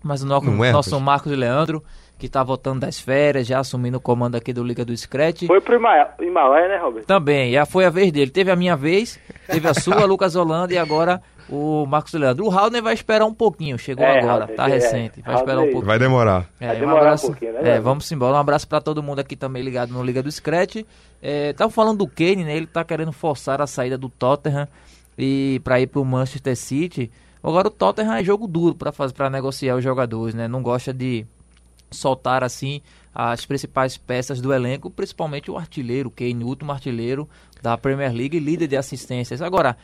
Mas 0.03 0.23
o 0.23 0.25
nosso, 0.25 0.45
Não 0.49 0.63
é, 0.63 0.71
nosso? 0.71 0.99
Marcos 0.99 1.31
Leandro, 1.31 1.83
que 2.19 2.29
tá 2.29 2.43
voltando 2.43 2.79
das 2.79 2.99
férias, 2.99 3.47
já 3.47 3.59
assumindo 3.59 3.97
o 3.97 4.01
comando 4.01 4.35
aqui 4.35 4.53
do 4.53 4.63
Liga 4.63 4.85
do 4.85 4.95
Scratch. 4.95 5.45
Foi 5.47 5.59
pro 5.61 5.75
Himalaia, 5.75 6.09
Himalaia, 6.19 6.67
né, 6.67 6.77
Robert? 6.77 7.05
Também, 7.05 7.51
já 7.53 7.65
foi 7.65 7.85
a 7.85 7.89
vez 7.89 8.11
dele. 8.11 8.29
Teve 8.29 8.51
a 8.51 8.55
minha 8.55 8.75
vez, 8.75 9.19
teve 9.47 9.67
a 9.67 9.73
sua, 9.73 10.05
Lucas 10.05 10.35
Holanda 10.35 10.73
e 10.73 10.77
agora 10.77 11.21
o 11.49 11.85
Marcos 11.87 12.13
Leandro. 12.13 12.45
O 12.45 12.49
Raulner 12.49 12.83
vai 12.83 12.93
esperar 12.93 13.25
um 13.25 13.33
pouquinho, 13.33 13.77
chegou 13.79 14.05
É, 14.05 14.19
agora, 14.19 14.45
Raulner, 14.45 14.55
tá 14.55 14.69
é. 14.69 14.73
recente. 14.73 15.21
Vai 15.21 15.35
esperar 15.35 15.57
um 15.59 15.63
pouquinho. 15.63 15.85
Vai 15.85 15.99
demorar. 15.99 16.45
É, 16.59 16.67
Vai 16.67 16.75
um 16.77 16.79
demorar 16.81 16.95
um 16.95 17.01
abraço. 17.01 17.27
pouquinho, 17.27 17.53
né, 17.53 17.75
é, 17.75 17.79
vamos 17.79 18.11
embora. 18.11 18.35
Um 18.35 18.39
abraço 18.39 18.67
pra 18.67 18.79
todo 18.81 19.01
mundo 19.01 19.19
aqui 19.19 19.35
também 19.35 19.63
ligado 19.63 19.91
no 19.91 20.03
Liga 20.03 20.21
do 20.21 20.31
Scratch. 20.31 20.83
É, 21.21 21.53
tava 21.53 21.71
falando 21.71 21.99
do 21.99 22.07
Kane, 22.07 22.43
né? 22.43 22.55
Ele 22.55 22.67
tá 22.67 22.83
querendo 22.83 23.11
forçar 23.11 23.59
a 23.61 23.67
saída 23.67 23.97
do 23.97 24.07
Tottenham 24.09 24.67
e 25.17 25.61
para 25.63 25.79
ir 25.79 25.87
pro 25.87 26.03
Manchester 26.03 26.55
City. 26.55 27.11
Agora 27.43 27.67
o 27.67 27.71
Tottenham 27.71 28.15
é 28.15 28.23
jogo 28.23 28.47
duro 28.47 28.75
para 28.75 28.91
fazer 28.91 29.13
para 29.13 29.29
negociar 29.29 29.75
os 29.75 29.83
jogadores, 29.83 30.33
né? 30.33 30.47
Não 30.47 30.61
gosta 30.61 30.93
de 30.93 31.25
soltar 31.91 32.43
assim 32.43 32.81
as 33.13 33.45
principais 33.45 33.97
peças 33.97 34.41
do 34.41 34.53
elenco, 34.53 34.89
principalmente 34.89 35.49
o 35.49 35.57
artilheiro, 35.57 36.09
o 36.09 36.11
Kane, 36.11 36.43
o 36.43 36.47
último 36.47 36.71
artilheiro 36.71 37.29
da 37.61 37.77
Premier 37.77 38.11
League 38.11 38.37
líder 38.39 38.67
de 38.67 38.75
assistências. 38.75 39.41
Agora, 39.41 39.77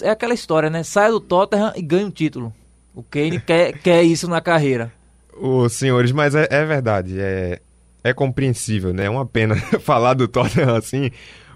é 0.00 0.10
aquela 0.10 0.34
história, 0.34 0.70
né? 0.70 0.82
Sai 0.82 1.10
do 1.10 1.18
Tottenham 1.18 1.72
e 1.74 1.82
ganha 1.82 2.06
um 2.06 2.10
título. 2.10 2.52
O 2.94 3.02
Kane 3.02 3.40
quer, 3.42 3.72
quer 3.78 4.02
isso 4.02 4.28
na 4.28 4.40
carreira. 4.40 4.92
Ô, 5.36 5.68
senhores, 5.68 6.12
mas 6.12 6.34
é, 6.34 6.46
é 6.50 6.64
verdade, 6.64 7.18
é, 7.18 7.60
é 8.04 8.12
compreensível, 8.12 8.92
né? 8.92 9.06
É 9.06 9.10
uma 9.10 9.26
pena 9.26 9.56
falar 9.80 10.14
do 10.14 10.28
Tottenham 10.28 10.76
assim, 10.76 11.10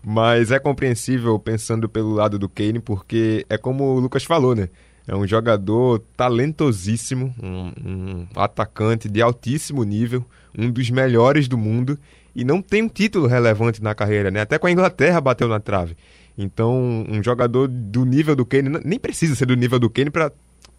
mas 0.09 0.53
é 0.53 0.61
compreensível 0.61 1.37
pensando 1.37 1.89
pelo 1.89 2.13
lado 2.13 2.39
do 2.39 2.49
Kane, 2.49 2.79
porque 2.79 3.45
é 3.51 3.59
como 3.59 3.83
o 3.83 3.99
Lucas 3.99 4.23
falou, 4.23 4.55
né? 4.55 4.69
É 5.05 5.17
um 5.17 5.27
jogador 5.27 5.99
talentosíssimo, 6.17 7.35
um, 7.43 7.73
um 7.85 8.27
atacante 8.37 9.09
de 9.09 9.21
altíssimo 9.21 9.83
nível, 9.83 10.25
um 10.57 10.71
dos 10.71 10.91
melhores 10.91 11.49
do 11.49 11.59
mundo, 11.59 11.99
e 12.37 12.45
não 12.45 12.63
tem 12.63 12.85
um 12.85 12.89
título 12.89 13.27
relevante 13.27 13.83
na 13.83 13.97
carreira, 13.97 14.31
né? 14.31 14.43
Até 14.43 14.59
com 14.59 14.69
a 14.69 14.71
Inglaterra 14.71 15.21
bateu 15.21 15.49
na 15.49 15.59
trave. 15.59 15.97
Então, 16.39 17.05
um 17.09 17.21
jogador 17.21 17.67
do 17.67 18.05
nível 18.05 18.37
do 18.37 18.47
Kane, 18.47 18.81
nem 18.85 19.01
precisa 19.01 19.35
ser 19.35 19.47
do 19.47 19.57
nível 19.57 19.81
do 19.81 19.91
Kane 19.91 20.11
para 20.11 20.31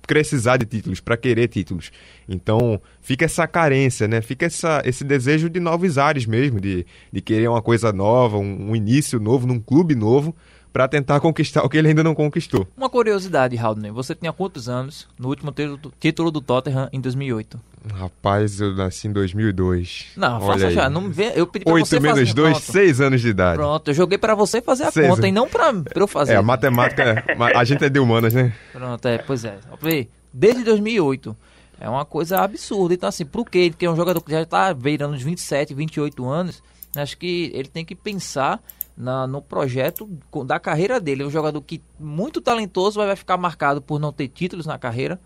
precisar 0.08 0.58
de 0.58 0.66
títulos, 0.66 1.02
para 1.02 1.18
querer 1.18 1.50
títulos. 1.50 1.92
Então, 2.28 2.82
fica 3.02 3.26
essa 3.26 3.46
carência, 3.46 4.08
né? 4.08 4.22
Fica 4.22 4.46
essa, 4.46 4.82
esse 4.86 5.04
desejo 5.04 5.50
de 5.50 5.60
novos 5.60 5.98
ares 5.98 6.26
mesmo, 6.26 6.60
de, 6.60 6.86
de 7.12 7.22
querer 7.22 7.50
uma 7.50 7.62
coisa 7.62 7.92
nova, 7.92 8.38
um, 8.38 8.72
um 8.72 8.76
início 8.76 9.20
novo, 9.20 9.46
num 9.46 9.60
clube 9.60 9.94
novo, 9.94 10.34
para 10.78 10.88
tentar 10.88 11.20
conquistar 11.20 11.64
o 11.64 11.70
que 11.70 11.76
ele 11.76 11.88
ainda 11.88 12.04
não 12.04 12.14
conquistou. 12.14 12.68
Uma 12.78 12.88
curiosidade, 12.88 13.58
Haldner. 13.58 13.92
Você 13.94 14.14
tinha 14.14 14.32
quantos 14.32 14.70
anos 14.70 15.08
no 15.18 15.28
último 15.28 15.52
título, 16.00 16.30
do 16.30 16.40
Tottenham 16.40 16.88
em 16.94 17.02
2008? 17.02 17.60
Rapaz, 17.96 18.62
eu 18.62 18.76
nasci 18.76 19.08
em 19.08 19.12
2002. 19.12 20.10
Não, 20.16 20.36
Olha 20.40 20.46
faça 20.46 20.68
aí. 20.68 20.76
já. 20.76 20.88
Não 20.88 21.10
vem, 21.10 21.32
eu 21.34 21.48
pedi 21.48 21.66
pra 21.66 21.74
8 21.74 21.88
você 21.88 22.00
menos 22.00 22.20
fazer. 22.20 22.34
2, 22.36 22.52
Pronto. 22.60 22.72
6 22.72 23.02
anos 23.02 23.22
de 23.22 23.28
idade. 23.28 23.58
Pronto, 23.58 23.88
eu 23.88 23.94
joguei 23.96 24.20
pra 24.20 24.36
você 24.36 24.62
fazer 24.62 24.84
a 24.84 24.92
Seis 24.92 25.08
conta 25.08 25.22
anos. 25.22 25.30
e 25.30 25.32
não 25.32 25.48
pra, 25.50 25.74
pra 25.74 26.04
eu 26.04 26.08
fazer. 26.08 26.34
É, 26.34 26.36
a 26.36 26.44
matemática, 26.44 27.26
a 27.56 27.64
gente 27.64 27.84
é 27.84 27.90
de 27.90 27.98
humanas, 28.00 28.36
né? 28.36 28.54
Pronto, 28.72 29.04
é, 29.08 29.18
pois 29.18 29.46
é. 29.46 29.58
Vê, 29.82 30.08
Desde 30.32 30.64
2008. 30.64 31.36
É 31.82 31.90
uma 31.90 32.06
coisa 32.06 32.42
absurda. 32.42 32.94
Então, 32.94 33.10
assim, 33.10 33.26
pro 33.26 33.44
Kane, 33.44 33.72
que 33.72 33.84
é 33.84 33.90
um 33.90 33.96
jogador 33.96 34.22
que 34.22 34.30
já 34.30 34.46
tá 34.46 34.72
beirando 34.76 35.16
os 35.16 35.24
27, 35.24 35.74
28 35.74 36.24
anos, 36.30 36.62
acho 36.96 37.18
que 37.18 37.50
ele 37.56 37.68
tem 37.68 37.84
que 37.84 37.96
pensar 37.96 38.60
na, 38.98 39.28
no 39.28 39.42
projeto 39.42 40.10
da 40.46 40.60
carreira 40.60 41.00
dele. 41.00 41.24
É 41.24 41.26
um 41.26 41.32
jogador 41.32 41.62
que 41.62 41.82
muito 42.00 42.42
talentoso, 42.42 43.00
mas 43.00 43.08
vai 43.08 43.16
ficar 43.16 43.38
marcado 43.38 43.82
por 43.82 44.00
não 44.00 44.12
ter 44.12 44.28
títulos 44.28 44.66
na 44.66 44.78
carreira. 44.78 45.20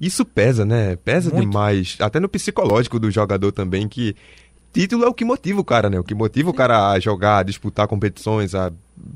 Isso 0.00 0.24
pesa, 0.24 0.64
né? 0.64 0.96
Pesa 0.96 1.30
Muito. 1.30 1.48
demais. 1.48 1.96
Até 2.00 2.20
no 2.20 2.28
psicológico 2.28 3.00
do 3.00 3.10
jogador 3.10 3.50
também, 3.50 3.88
que 3.88 4.14
título 4.72 5.04
é 5.04 5.08
o 5.08 5.14
que 5.14 5.24
motiva 5.24 5.60
o 5.60 5.64
cara, 5.64 5.90
né? 5.90 5.98
O 5.98 6.04
que 6.04 6.14
motiva 6.14 6.50
o 6.50 6.54
cara 6.54 6.92
a 6.92 7.00
jogar, 7.00 7.38
a 7.38 7.42
disputar 7.42 7.88
competições, 7.88 8.54
a 8.54 8.72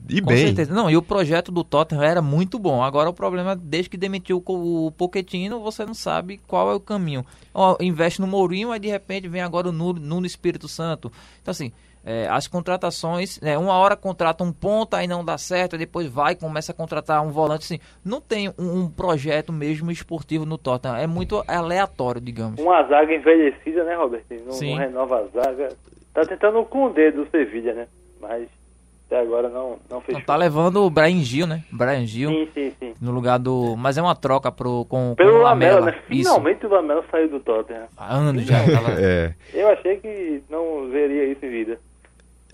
ir 0.08 0.20
Com 0.20 0.28
bem. 0.28 0.46
certeza. 0.46 0.74
Não, 0.74 0.90
e 0.90 0.96
o 0.96 1.02
projeto 1.02 1.52
do 1.52 1.62
Tottenham 1.62 2.02
era 2.02 2.20
muito 2.20 2.58
bom. 2.58 2.82
Agora 2.82 3.08
o 3.08 3.14
problema, 3.14 3.52
é, 3.52 3.56
desde 3.56 3.88
que 3.88 3.96
demitiu 3.96 4.42
o 4.44 4.86
o 4.86 4.90
Pochettino, 4.90 5.60
você 5.60 5.86
não 5.86 5.94
sabe 5.94 6.40
qual 6.48 6.70
é 6.72 6.74
o 6.74 6.80
caminho. 6.80 7.24
Ó, 7.54 7.76
investe 7.80 8.20
no 8.20 8.26
Mourinho, 8.26 8.72
aí 8.72 8.80
de 8.80 8.88
repente 8.88 9.28
vem 9.28 9.40
agora 9.40 9.68
o 9.68 9.72
Nuno, 9.72 10.00
Nuno 10.00 10.26
Espírito 10.26 10.66
Santo. 10.66 11.12
Então 11.40 11.52
assim, 11.52 11.70
é, 12.04 12.26
as 12.28 12.46
contratações, 12.48 13.40
né, 13.40 13.56
uma 13.56 13.74
hora 13.74 13.96
contrata 13.96 14.42
um 14.42 14.52
ponta, 14.52 14.96
aí 14.96 15.06
não 15.06 15.24
dá 15.24 15.38
certo, 15.38 15.78
depois 15.78 16.08
vai, 16.08 16.34
começa 16.34 16.72
a 16.72 16.74
contratar 16.74 17.22
um 17.24 17.30
volante, 17.30 17.64
assim. 17.64 17.78
Não 18.04 18.20
tem 18.20 18.48
um, 18.50 18.82
um 18.82 18.88
projeto 18.90 19.52
mesmo 19.52 19.90
esportivo 19.90 20.44
no 20.44 20.58
Tottenham. 20.58 20.96
É 20.96 21.06
muito 21.06 21.42
aleatório, 21.46 22.20
digamos. 22.20 22.60
Uma 22.60 22.82
zaga 22.84 23.14
envelhecida, 23.14 23.84
né, 23.84 23.94
Robert? 23.94 24.24
Não, 24.30 24.58
não 24.58 24.76
renova 24.76 25.18
a 25.20 25.40
zaga. 25.40 25.68
Tá 26.12 26.22
tentando 26.22 26.64
com 26.64 26.86
o 26.86 26.90
dedo 26.90 27.22
o 27.22 27.30
Sevilha, 27.30 27.72
né? 27.72 27.86
Mas 28.20 28.48
até 29.12 29.20
agora 29.20 29.48
não, 29.50 29.78
não 29.90 30.00
fechou. 30.00 30.20
Então, 30.20 30.34
tá 30.34 30.36
levando 30.36 30.84
o 30.84 30.90
Brian 30.90 31.20
Gil, 31.22 31.46
né? 31.46 31.62
Brian 31.70 32.06
Gil. 32.06 32.30
Sim, 32.30 32.48
sim, 32.54 32.72
sim. 32.78 32.94
No 33.00 33.12
lugar 33.12 33.38
do. 33.38 33.76
Mas 33.76 33.98
é 33.98 34.02
uma 34.02 34.16
troca 34.16 34.50
pro, 34.50 34.86
com, 34.86 35.14
Pelo 35.14 35.32
com 35.32 35.38
o 35.38 35.42
Lamela, 35.42 35.80
Lamela. 35.80 35.92
né? 35.92 36.02
Isso. 36.10 36.30
Finalmente 36.30 36.66
o 36.66 36.70
Lamela 36.70 37.04
saiu 37.10 37.28
do 37.28 37.40
Tottenham. 37.40 37.86
Há 37.96 38.14
anos 38.16 38.44
já. 38.44 38.58
É. 38.98 39.34
Eu 39.52 39.68
achei 39.68 39.96
que 39.96 40.42
não 40.48 40.88
veria 40.88 41.24
isso 41.26 41.44
em 41.44 41.50
vida. 41.50 41.78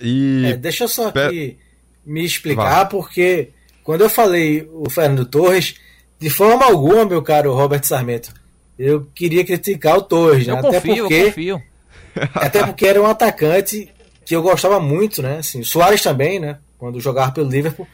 E 0.01 0.45
É, 0.47 0.57
deixa 0.57 0.85
eu 0.85 0.89
só 0.89 1.11
aqui 1.27 1.59
me 2.05 2.25
explicar, 2.25 2.89
porque 2.89 3.51
quando 3.83 4.03
eu 4.03 4.09
falei 4.11 4.69
o 4.73 4.89
Fernando 4.89 5.25
Torres, 5.27 5.75
de 6.19 6.31
forma 6.31 6.65
alguma, 6.65 7.05
meu 7.05 7.23
caro 7.23 7.55
Robert 7.55 7.85
Sarmento, 7.85 8.33
eu 8.79 9.07
queria 9.15 9.45
criticar 9.45 9.97
o 9.99 10.03
Torres, 10.03 10.47
né? 10.47 10.55
Até 10.69 10.81
confio, 10.81 10.97
eu 10.97 11.09
porque 11.09 11.25
confio. 11.27 11.63
até 12.35 12.65
porque 12.65 12.87
era 12.87 13.01
um 13.03 13.07
atacante 13.07 13.89
que 14.25 14.35
eu 14.35 14.43
gostava 14.43 14.79
muito, 14.81 15.23
né? 15.23 15.39
Assim, 15.39 15.61
o 15.61 15.65
Soares 15.65 16.03
também, 16.03 16.39
né? 16.39 16.59
Quando 16.79 17.01
jogava 17.01 17.33
pelo 17.33 17.49
Liverpool, 17.51 17.87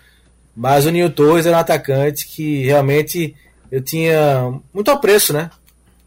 mas 0.54 0.84
o 0.86 0.90
Nil 0.90 1.10
Torres 1.10 1.46
era 1.46 1.56
um 1.56 1.60
atacante 1.60 2.26
que 2.26 2.64
realmente 2.64 3.34
eu 3.70 3.80
tinha 3.82 4.52
muito 4.72 4.90
apreço, 4.90 5.32
né? 5.32 5.50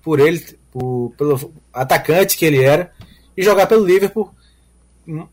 Por 0.03 0.19
ele, 0.19 0.43
por- 0.71 1.11
pelo 1.17 1.51
atacante 1.73 2.37
que 2.37 2.45
ele 2.45 2.63
era 2.63 2.91
e 3.35 3.43
jogar 3.43 3.67
pelo 3.67 3.85
Liverpool 3.85 4.31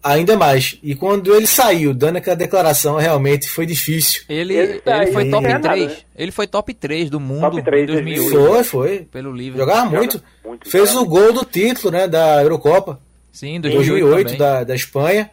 ainda 0.03 0.37
mais. 0.37 0.79
E 0.83 0.95
quando 0.95 1.35
ele 1.35 1.47
saiu, 1.47 1.93
dando 1.93 2.17
aquela 2.17 2.37
declaração, 2.37 2.97
realmente 2.97 3.49
foi 3.49 3.67
difícil. 3.67 4.23
Ele, 4.29 4.55
Ele 4.55 4.73
ele, 4.73 4.81
tá 4.81 5.01
aí, 5.01 5.13
foi 5.13 5.25
não 5.25 5.31
top 5.33 5.45
ganha 5.45 5.59
nada, 5.59 5.69
3. 5.75 5.89
né? 5.89 5.97
Ele 6.17 6.31
foi 6.33 6.47
top 6.47 6.75
3 6.75 7.11
do 7.11 7.19
mundo 7.21 7.41
Top 7.51 7.63
três, 7.63 7.83
em 7.85 7.87
2008. 7.93 8.31
Foi, 8.41 8.65
foi. 8.65 8.99
Pelo 9.11 9.33
livro. 9.33 9.59
Jogava 9.59 9.85
Joga 9.87 9.97
muito. 9.99 10.23
muito, 10.45 10.71
Fez 10.71 10.95
o 10.95 11.05
gol 11.05 11.33
do 11.33 11.45
título, 11.45 11.91
né, 11.93 12.07
da 12.07 12.43
Eurocopa. 12.43 13.01
Sim, 13.33 13.57
Em 13.57 13.61
2008, 13.61 14.01
2008 14.01 14.27
também. 14.27 14.39
da, 14.39 14.65
da 14.65 14.75
Espanha, 14.75 15.31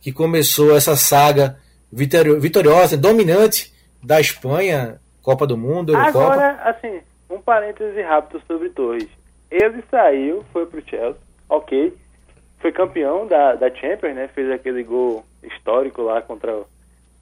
que 0.00 0.10
começou 0.12 0.76
essa 0.76 0.96
saga 0.96 1.56
vitorio- 1.92 2.40
vitoriosa, 2.40 2.96
dominante 2.96 3.72
da 4.02 4.20
Espanha, 4.20 5.00
Copa 5.22 5.46
do 5.46 5.56
Mundo, 5.56 5.92
Eurocopa. 5.92 6.24
Agora, 6.34 6.50
assim, 6.64 6.98
um 7.30 7.38
parêntese 7.40 8.02
rápido 8.02 8.42
sobre 8.46 8.68
Torres. 8.70 9.06
Ele 9.50 9.82
saiu, 9.90 10.44
foi 10.52 10.66
pro 10.66 10.82
Chelsea, 10.84 11.16
ok. 11.48 11.94
Foi 12.64 12.72
campeão 12.72 13.26
da, 13.26 13.54
da 13.56 13.68
Champions, 13.74 14.14
né? 14.14 14.26
Fez 14.28 14.50
aquele 14.50 14.82
gol 14.82 15.22
histórico 15.42 16.00
lá 16.00 16.22
contra, 16.22 16.50
o- 16.56 16.66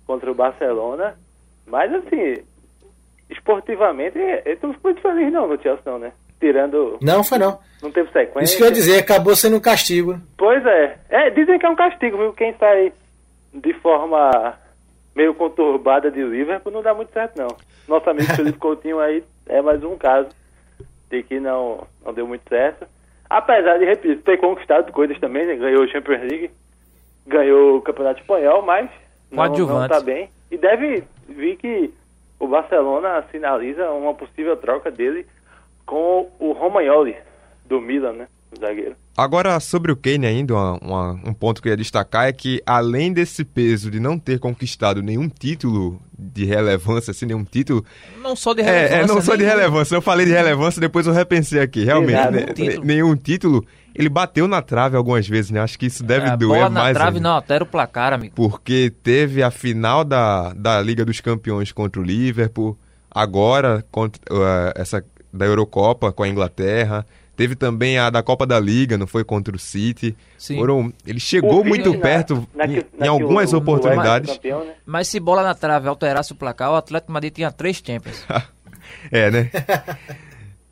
contra 0.07 0.31
o 0.31 0.35
Barcelona. 0.37 1.17
Mas, 1.67 1.93
assim, 1.93 2.45
esportivamente, 3.29 4.17
ele 4.19 4.59
não 4.63 4.73
ficou 4.73 4.93
muito 4.93 5.03
feliz 5.03 5.33
não 5.33 5.49
no 5.49 5.61
Chelsea, 5.61 5.83
não, 5.85 5.99
né? 5.99 6.13
Tirando... 6.39 6.97
Não, 7.03 7.25
foi 7.25 7.39
não. 7.39 7.59
Não 7.83 7.91
teve 7.91 8.09
sequência. 8.13 8.45
Isso 8.45 8.57
que 8.57 8.63
eu 8.63 8.69
ia 8.69 8.73
dizer, 8.73 8.99
acabou 9.01 9.35
sendo 9.35 9.57
um 9.57 9.61
castigo. 9.61 10.17
Pois 10.39 10.65
é. 10.65 10.97
É, 11.09 11.31
dizem 11.31 11.59
que 11.59 11.67
é 11.67 11.71
um 11.71 11.75
castigo, 11.75 12.17
viu? 12.19 12.33
Quem 12.33 12.55
sai 12.55 12.93
de 13.53 13.73
forma 13.81 14.57
meio 15.17 15.35
conturbada 15.35 16.09
de 16.09 16.23
Liverpool 16.23 16.73
não 16.73 16.83
dá 16.83 16.95
muito 16.95 17.13
certo, 17.13 17.37
não. 17.37 17.49
Nosso 17.89 18.09
amigo 18.09 18.31
Felipe 18.37 18.59
Coutinho 18.59 19.01
aí 19.01 19.25
é 19.49 19.61
mais 19.61 19.83
um 19.83 19.97
caso 19.97 20.29
de 21.11 21.21
que 21.25 21.41
não, 21.41 21.85
não 22.05 22.15
deu 22.15 22.29
muito 22.29 22.49
certo. 22.49 22.87
Apesar 23.33 23.79
de, 23.79 23.87
repito, 23.87 24.23
ter 24.25 24.37
conquistado 24.37 24.93
coisas 24.93 25.19
também, 25.19 25.47
né? 25.47 25.57
Ganhou 25.57 25.85
o 25.85 25.89
Champions 25.89 26.21
League, 26.21 26.51
ganhou 27.27 27.79
o 27.79 27.81
Campeonato 27.81 28.21
Espanhol, 28.21 28.61
mas 28.61 28.91
não, 29.31 29.49
não 29.49 29.89
tá 29.89 30.01
bem. 30.01 30.29
E 30.51 30.59
deve 30.59 31.03
vir 31.27 31.57
que 31.57 31.91
o 32.39 32.47
Barcelona 32.47 33.25
sinaliza 33.31 33.91
uma 33.91 34.13
possível 34.13 34.55
troca 34.59 34.91
dele 34.91 35.27
com 35.87 36.31
o 36.39 36.53
Romagnoli, 36.53 37.17
do 37.65 37.81
Milan, 37.81 38.13
né? 38.13 38.29
O 38.55 38.61
zagueiro. 38.61 38.97
Agora, 39.15 39.61
sobre 39.61 39.93
o 39.93 39.97
Kane 39.97 40.27
ainda, 40.27 40.55
uma, 40.55 40.79
uma, 40.79 41.11
um 41.27 41.35
ponto 41.35 41.61
que 41.61 41.69
eu 41.69 41.73
ia 41.73 41.77
destacar 41.77 42.29
é 42.29 42.33
que, 42.33 42.63
além 42.65 43.13
desse 43.13 43.45
peso 43.45 43.91
de 43.91 44.01
não 44.01 44.19
ter 44.19 44.39
conquistado 44.39 45.03
nenhum 45.03 45.29
título 45.29 46.01
de 46.19 46.47
relevância, 46.47 47.11
assim, 47.11 47.27
nenhum 47.27 47.45
título... 47.45 47.85
Não 48.23 48.35
só 48.35 48.55
de 48.55 48.63
relevância. 48.63 48.95
É, 48.95 49.01
é 49.01 49.07
não 49.07 49.21
só 49.21 49.37
de 49.37 49.45
relevância. 49.45 49.95
Eu 49.95 50.01
falei 50.01 50.25
de 50.25 50.33
relevância, 50.33 50.81
depois 50.81 51.07
eu 51.07 51.13
repensei 51.13 51.61
aqui. 51.61 51.85
Realmente, 51.85 52.31
né, 52.31 52.31
nenhum 52.31 52.55
título. 52.55 52.87
nenhum 52.87 53.17
título. 53.17 53.67
Ele 53.95 54.09
bateu 54.09 54.49
na 54.49 54.63
trave 54.63 54.97
algumas 54.97 55.29
vezes, 55.29 55.51
né? 55.51 55.61
Acho 55.61 55.79
que 55.79 55.87
isso 55.87 56.03
deve 56.03 56.29
a 56.29 56.35
doer 56.35 56.61
bola 56.61 56.71
na 56.71 56.81
mais 56.85 56.97
trave 56.97 57.17
ainda. 57.19 57.29
não 57.29 57.37
altera 57.37 57.65
o 57.65 57.67
placar, 57.67 58.15
amigo. 58.15 58.35
Porque 58.35 58.91
teve 59.03 59.43
a 59.43 59.51
final 59.51 60.05
da, 60.05 60.55
da 60.55 60.81
Liga 60.81 61.05
dos 61.05 61.21
Campeões 61.21 61.71
contra 61.71 62.01
o 62.01 62.05
Liverpool, 62.05 62.79
agora 63.11 63.85
contra, 63.91 64.23
uh, 64.33 64.73
essa 64.75 65.05
da 65.31 65.45
Eurocopa 65.45 66.11
com 66.13 66.23
a 66.23 66.29
Inglaterra, 66.29 67.07
teve 67.37 67.55
também 67.55 67.99
a 67.99 68.11
da 68.11 68.23
Copa 68.23 68.47
da 68.47 68.59
Liga, 68.61 68.97
não 68.99 69.07
foi 69.07 69.25
contra 69.25 69.55
o 69.55 69.59
City. 69.59 70.17
Sim. 70.39 70.57
Foram, 70.57 70.93
ele 71.07 71.21
chegou 71.21 71.61
O 71.61 71.65
muito 71.65 71.85
Vini 71.91 71.97
na- 71.97 72.03
perto 72.03 72.49
na 72.55 72.67
em, 72.67 72.83
em 73.01 73.09
algumas 73.09 73.53
o- 73.53 73.57
o 73.57 73.59
oportunidades. 73.59 74.31
Everton 74.31 74.35
campeão, 74.35 74.65
né? 74.65 74.75
Mas 74.87 75.09
se 75.09 75.19
bola 75.21 75.43
na 75.43 75.55
trave 75.55 75.89
alterasse 75.89 76.33
o 76.33 76.37
placar, 76.37 76.71
o 76.73 76.77
Atlético 76.77 77.09
de 77.09 77.13
Madrid 77.15 77.33
tinha 77.35 77.51
três 77.53 77.83
Champions. 77.85 78.27
É, 79.11 79.31
né? 79.31 79.51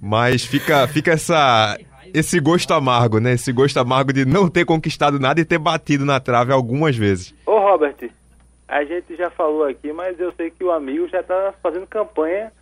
Mas 0.00 0.44
fica, 0.44 0.86
fica 0.86 1.12
essa, 1.12 1.76
esse 2.14 2.38
gosto 2.38 2.72
amargo, 2.72 3.18
né? 3.18 3.32
Esse 3.32 3.52
gosto 3.52 3.78
amargo 3.78 4.12
de 4.12 4.24
não 4.24 4.48
ter 4.48 4.64
conquistado 4.64 5.18
nada 5.18 5.40
e 5.40 5.44
ter 5.44 5.58
batido 5.58 6.04
na 6.04 6.20
trave 6.20 6.52
algumas 6.52 6.96
vezes. 6.96 7.34
Ô 7.44 7.58
Robert, 7.58 7.96
a 8.68 8.84
gente 8.84 9.16
já 9.16 9.30
falou 9.30 9.64
aqui, 9.64 9.92
mas 9.92 10.18
eu 10.20 10.32
sei 10.36 10.50
que 10.50 10.62
o 10.62 10.70
amigo 10.70 11.08
já 11.08 11.22
tá 11.22 11.52
fazendo 11.62 11.86
campanha 11.86 12.52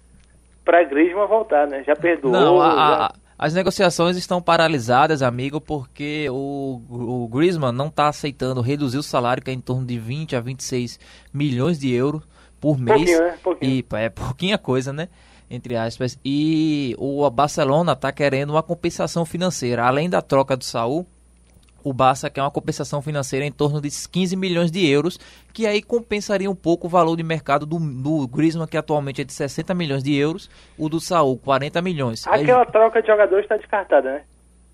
pra 0.66 0.84
Griezmann 0.84 1.26
voltar, 1.26 1.66
né? 1.66 1.82
Já 1.86 1.96
perdoou. 1.96 2.30
Não, 2.34 2.60
a- 2.60 2.68
já- 2.74 3.04
a- 3.06 3.14
as 3.38 3.54
negociações 3.54 4.16
estão 4.18 4.42
paralisadas, 4.42 5.22
amigo, 5.22 5.60
porque 5.60 6.26
o, 6.30 6.80
o 6.90 7.28
Griezmann 7.28 7.72
não 7.72 7.86
está 7.88 8.08
aceitando 8.08 8.60
reduzir 8.60 8.98
o 8.98 9.02
salário, 9.02 9.42
que 9.42 9.50
é 9.50 9.54
em 9.54 9.60
torno 9.60 9.86
de 9.86 9.98
20 9.98 10.36
a 10.36 10.40
26 10.40 10.98
milhões 11.32 11.78
de 11.78 11.90
euros 11.92 12.22
por 12.60 12.78
mês. 12.78 12.96
Pouquinho, 12.98 13.20
né? 13.20 13.34
Pouquinho. 13.42 13.72
E 13.72 13.84
é 13.96 14.08
pouquinha 14.10 14.58
coisa, 14.58 14.92
né? 14.92 15.08
Entre 15.50 15.76
aspas. 15.76 16.18
E 16.24 16.96
o 16.98 17.28
Barcelona 17.30 17.92
está 17.92 18.10
querendo 18.10 18.50
uma 18.50 18.62
compensação 18.62 19.24
financeira. 19.24 19.84
Além 19.84 20.10
da 20.10 20.20
troca 20.20 20.56
do 20.56 20.64
Saul, 20.64 21.06
o 21.88 21.92
Barça 21.92 22.28
quer 22.28 22.42
uma 22.42 22.50
compensação 22.50 23.00
financeira 23.00 23.46
em 23.46 23.52
torno 23.52 23.80
de 23.80 23.88
15 23.88 24.34
milhões 24.34 24.72
de 24.72 24.84
euros, 24.88 25.20
que 25.52 25.66
aí 25.66 25.80
compensaria 25.80 26.50
um 26.50 26.54
pouco 26.54 26.88
o 26.88 26.90
valor 26.90 27.16
de 27.16 27.22
mercado 27.22 27.64
do, 27.64 27.78
do 27.78 28.26
Griezmann, 28.26 28.66
que 28.66 28.76
atualmente 28.76 29.20
é 29.20 29.24
de 29.24 29.32
60 29.32 29.72
milhões 29.72 30.02
de 30.02 30.12
euros, 30.12 30.50
o 30.76 30.88
do 30.88 30.98
Saul, 31.00 31.38
40 31.38 31.80
milhões. 31.80 32.26
Aí- 32.26 32.42
Aquela 32.42 32.66
troca 32.66 33.00
de 33.00 33.06
jogadores 33.06 33.44
está 33.44 33.56
descartada, 33.56 34.10
né? 34.14 34.22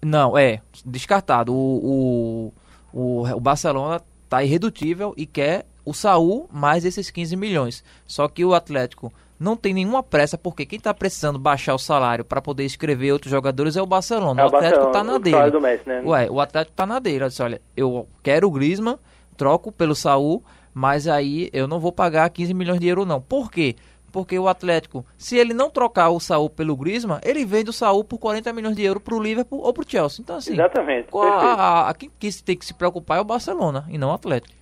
não, 0.03 0.37
é, 0.39 0.61
descartado. 0.87 1.53
O, 1.55 2.51
o, 2.93 2.99
o, 2.99 3.37
o 3.37 3.41
Barcelona 3.41 4.01
tá 4.29 4.43
irredutível 4.43 5.13
e 5.17 5.27
quer 5.27 5.67
o 5.85 5.93
Saul 5.93 6.49
mais 6.51 6.85
esses 6.87 7.11
15 7.11 7.37
milhões. 7.37 7.85
Só 8.07 8.27
que 8.27 8.43
o 8.45 8.55
Atlético 8.55 9.13
não 9.43 9.57
tem 9.57 9.75
nenhuma 9.75 10.03
pressa, 10.03 10.39
porque 10.39 10.65
quem 10.65 10.79
tá 10.79 10.95
precisando 10.95 11.39
baixar 11.39 11.75
o 11.75 11.79
salário 11.79 12.25
para 12.25 12.41
poder 12.41 12.65
escrever 12.65 13.13
outros 13.13 13.31
jogadores 13.31 13.77
é 13.77 13.83
o 13.83 13.87
Barcelona. 13.87 14.41
É 14.41 14.45
o 14.45 14.47
Atlético 14.49 14.71
Barcelona, 14.85 14.93
tá 14.93 15.05
na 15.05 15.15
o 15.15 15.19
dele. 15.19 15.51
do 15.51 15.61
Messi, 15.61 15.89
né? 15.89 16.03
Ué, 16.05 16.31
o 16.31 16.41
Atlético 16.41 16.77
tá 16.77 16.87
na 16.87 16.99
dele. 16.99 17.29
Disse, 17.29 17.43
olha, 17.43 17.61
eu 17.77 18.07
quero 18.23 18.47
o 18.47 18.51
Griezmann, 18.51 18.97
troco 19.37 19.73
pelo 19.73 19.95
Saul, 19.95 20.43
mas 20.73 21.07
aí 21.09 21.51
eu 21.53 21.67
não 21.67 21.81
vou 21.81 21.93
pagar 21.93 22.31
15 22.31 22.55
milhões 22.55 22.81
de 22.81 22.87
euros 22.89 23.07
não. 23.07 23.21
Por 23.21 23.51
quê? 23.51 23.75
Porque 24.13 24.39
o 24.39 24.47
Atlético, 24.47 25.07
se 25.17 25.37
ele 25.39 25.55
não 25.55 25.71
trocar 25.71 26.11
o 26.11 26.21
Saul 26.21 26.51
pelo 26.51 26.77
Griezmann, 26.77 27.19
ele 27.25 27.45
vende 27.47 27.71
o 27.71 27.73
Saul 27.73 28.05
por 28.05 28.19
40 28.19 28.53
milhões 28.53 28.77
de 28.77 28.83
euros 28.83 29.03
pro 29.03 29.19
Liverpool 29.19 29.61
ou 29.63 29.73
pro 29.73 29.89
Chelsea. 29.89 30.21
Então 30.23 30.37
assim, 30.37 30.53
Exatamente. 30.53 31.09
a- 31.15 31.19
a- 31.27 31.89
a- 31.91 31.95
quem 31.95 32.11
que 32.19 32.31
se 32.31 32.45
tem 32.45 32.57
que 32.57 32.65
se 32.67 32.75
preocupar 32.75 33.19
é 33.19 33.21
o 33.23 33.25
Barcelona 33.25 33.87
e 33.89 33.97
não 33.97 34.11
o 34.11 34.13
Atlético. 34.13 34.55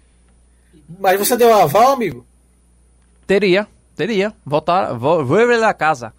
Mas 1.01 1.19
você 1.19 1.37
deu 1.37 1.49
um 1.49 1.55
aval, 1.55 1.93
amigo? 1.93 2.25
Teria, 3.27 3.67
teria. 4.07 4.33
Voltar, 4.45 4.93
vou, 4.95 5.25
vou 5.25 5.37
ver 5.47 5.63
a 5.63 5.75
casa. 5.75 6.13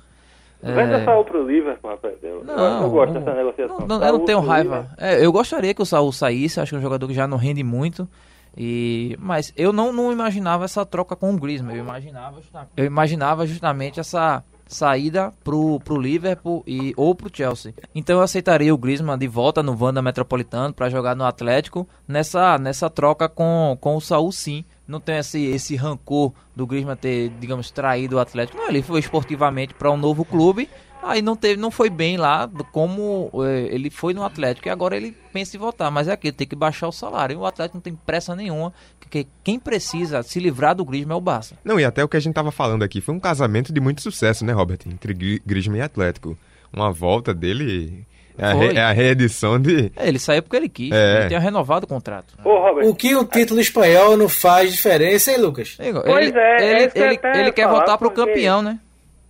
Venda 0.64 0.98
É, 0.98 1.06
Saul 1.06 1.26
pro 1.26 1.44
Liverpool, 1.48 1.90
rapaz. 1.90 2.14
Eu 2.22 2.44
não, 2.44 2.84
eu 2.84 2.90
gosto 2.92 3.14
dessa 3.14 3.34
negociação. 3.34 3.80
não- 3.80 3.88
não- 4.00 4.06
eu 4.08 4.14
não 4.14 4.26
tenho 4.26 4.40
raiva. 4.40 4.76
Liverpool. 4.76 4.96
É, 5.00 5.26
eu 5.26 5.32
gostaria 5.32 5.74
que 5.74 5.82
o 5.82 5.86
Saul 5.86 6.12
saísse, 6.12 6.60
acho 6.60 6.70
que 6.70 6.76
é 6.76 6.78
um 6.80 6.82
jogador 6.82 7.08
que 7.08 7.14
já 7.16 7.28
não 7.28 7.38
rende 7.38 7.64
muito. 7.64 8.08
E, 8.56 9.16
mas 9.20 9.52
eu 9.58 9.72
não, 9.74 9.92
não 9.94 10.12
imaginava 10.12 10.66
essa 10.66 10.86
troca 10.86 11.16
com 11.16 11.34
o 11.34 11.38
Griezmann. 11.40 11.76
Eu 11.78 11.84
imaginava, 11.84 12.40
eu 12.78 12.86
imaginava 12.86 13.48
justamente 13.48 14.00
essa 14.00 14.44
saída 14.68 15.34
pro, 15.44 15.80
pro 15.80 16.00
Liverpool 16.00 16.62
e, 16.68 16.94
ou 16.96 17.16
pro 17.16 17.30
Chelsea. 17.34 17.74
Então 17.96 18.18
eu 18.18 18.22
aceitaria 18.22 18.74
o 18.74 18.78
Griezmann 18.78 19.18
de 19.18 19.28
volta 19.28 19.64
no 19.64 19.76
Wanda 19.82 20.02
Metropolitano 20.02 20.74
para 20.74 20.90
jogar 20.90 21.16
no 21.16 21.26
Atlético 21.26 21.88
nessa, 22.08 22.58
nessa 22.58 22.90
troca 22.90 23.28
com, 23.28 23.76
com 23.82 23.96
o 23.96 24.02
Saul 24.02 24.32
sim. 24.32 24.64
Não 24.92 25.00
tem 25.00 25.18
esse, 25.18 25.42
esse 25.46 25.76
rancor 25.76 26.34
do 26.56 26.68
Griezmann 26.68 26.96
ter, 26.98 27.30
digamos, 27.40 27.72
traído 27.72 28.18
o 28.18 28.20
Atlético. 28.20 28.58
Não, 28.58 28.68
ele 28.70 28.82
foi 28.82 29.00
esportivamente 29.00 29.74
para 29.74 29.90
um 29.90 29.98
novo 29.98 30.26
clube. 30.26 30.68
Aí 31.04 31.20
não 31.20 31.36
teve, 31.36 31.60
não 31.60 31.72
foi 31.72 31.90
bem 31.90 32.16
lá 32.16 32.48
como 32.72 33.32
eh, 33.44 33.70
ele 33.72 33.90
foi 33.90 34.14
no 34.14 34.24
Atlético 34.24 34.68
e 34.68 34.70
agora 34.70 34.96
ele 34.96 35.18
pensa 35.34 35.58
em 35.58 35.60
voltar, 35.60 35.90
mas 35.90 36.08
é 36.08 36.12
aquilo, 36.12 36.36
tem 36.36 36.46
que 36.46 36.56
baixar 36.56 36.88
o 36.88 36.92
salário. 36.92 37.34
E 37.34 37.38
o 37.38 37.46
Atlético 37.46 37.78
não 37.78 37.82
tem 37.82 37.96
pressa 37.96 38.36
nenhuma, 38.36 38.72
porque 39.00 39.26
quem 39.44 39.58
precisa 39.58 40.22
se 40.22 40.40
livrar 40.40 40.76
do 40.76 40.86
Griezmann 40.86 41.16
é 41.16 41.18
o 41.18 41.22
Barça. 41.22 41.56
Não, 41.64 41.80
e 41.80 41.86
até 41.86 42.04
o 42.04 42.08
que 42.08 42.18
a 42.18 42.20
gente 42.20 42.36
tava 42.36 42.52
falando 42.52 42.84
aqui 42.84 43.02
foi 43.02 43.16
um 43.16 43.20
casamento 43.20 43.74
de 43.74 43.82
muito 43.82 44.00
sucesso, 44.00 44.46
né, 44.46 44.54
Robert? 44.54 44.78
Entre 44.86 45.12
Gri- 45.16 45.42
Griezmann 45.44 45.80
e 45.80 45.82
Atlético. 45.82 46.38
Uma 46.72 46.92
volta 46.92 47.34
dele 47.34 48.06
é 48.38 48.46
a, 48.46 48.54
re- 48.54 48.78
é 48.78 48.82
a 48.82 48.92
reedição 48.92 49.60
de... 49.60 49.92
É, 49.96 50.08
ele 50.08 50.20
saiu 50.20 50.42
porque 50.44 50.56
ele 50.58 50.70
quis, 50.70 50.92
É. 50.92 51.20
ele 51.20 51.28
tinha 51.30 51.40
renovado 51.40 51.86
o 51.86 51.88
contrato. 51.88 52.34
Ô, 52.44 52.60
Robert, 52.60 52.88
O 52.88 52.96
que 52.96 53.16
um 53.16 53.24
título 53.26 53.60
espanhol 53.60 54.16
não 54.18 54.28
faz 54.30 54.72
diferença, 54.72 55.32
hein, 55.32 55.38
Lucas? 55.40 55.78
Ele, 55.80 56.00
Pois 56.02 56.36
é, 56.36 56.58
é 56.58 56.72
ele, 56.84 56.92
eu 56.96 57.06
ele, 57.06 57.20
ele 57.40 57.52
quer 57.52 57.68
voltar 57.68 57.98
pro 57.98 58.10
porque- 58.12 58.26
campeão, 58.32 58.62
né? 58.62 58.80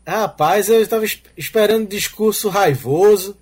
Rapaz, 0.08 0.70
eu 0.70 0.82
estava 0.82 1.06
es- 1.06 1.22
esperando 1.38 1.84
um 1.84 1.86
discurso 1.86 2.50
raivoso. 2.50 3.38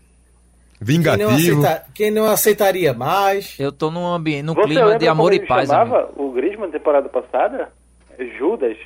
Quem 0.86 0.98
não, 0.98 1.04
Vingativo. 1.16 1.62
aceita- 1.66 1.86
quem 1.94 2.12
não 2.12 2.26
aceitaria 2.26 2.94
mais. 2.94 3.56
Eu 3.60 3.72
tô 3.72 3.90
num 3.92 4.06
ambiente, 4.08 4.44
num 4.44 4.54
você 4.54 4.64
clima 4.64 4.98
de 4.98 5.08
amor 5.08 5.32
como 5.32 5.44
e 5.44 5.48
paz. 5.48 5.68
chamava 5.70 6.04
amigo. 6.06 6.24
o 6.24 6.32
Griezmann 6.32 6.68
na 6.68 6.72
temporada 6.74 7.10
passada? 7.10 7.70
Judas. 8.38 8.78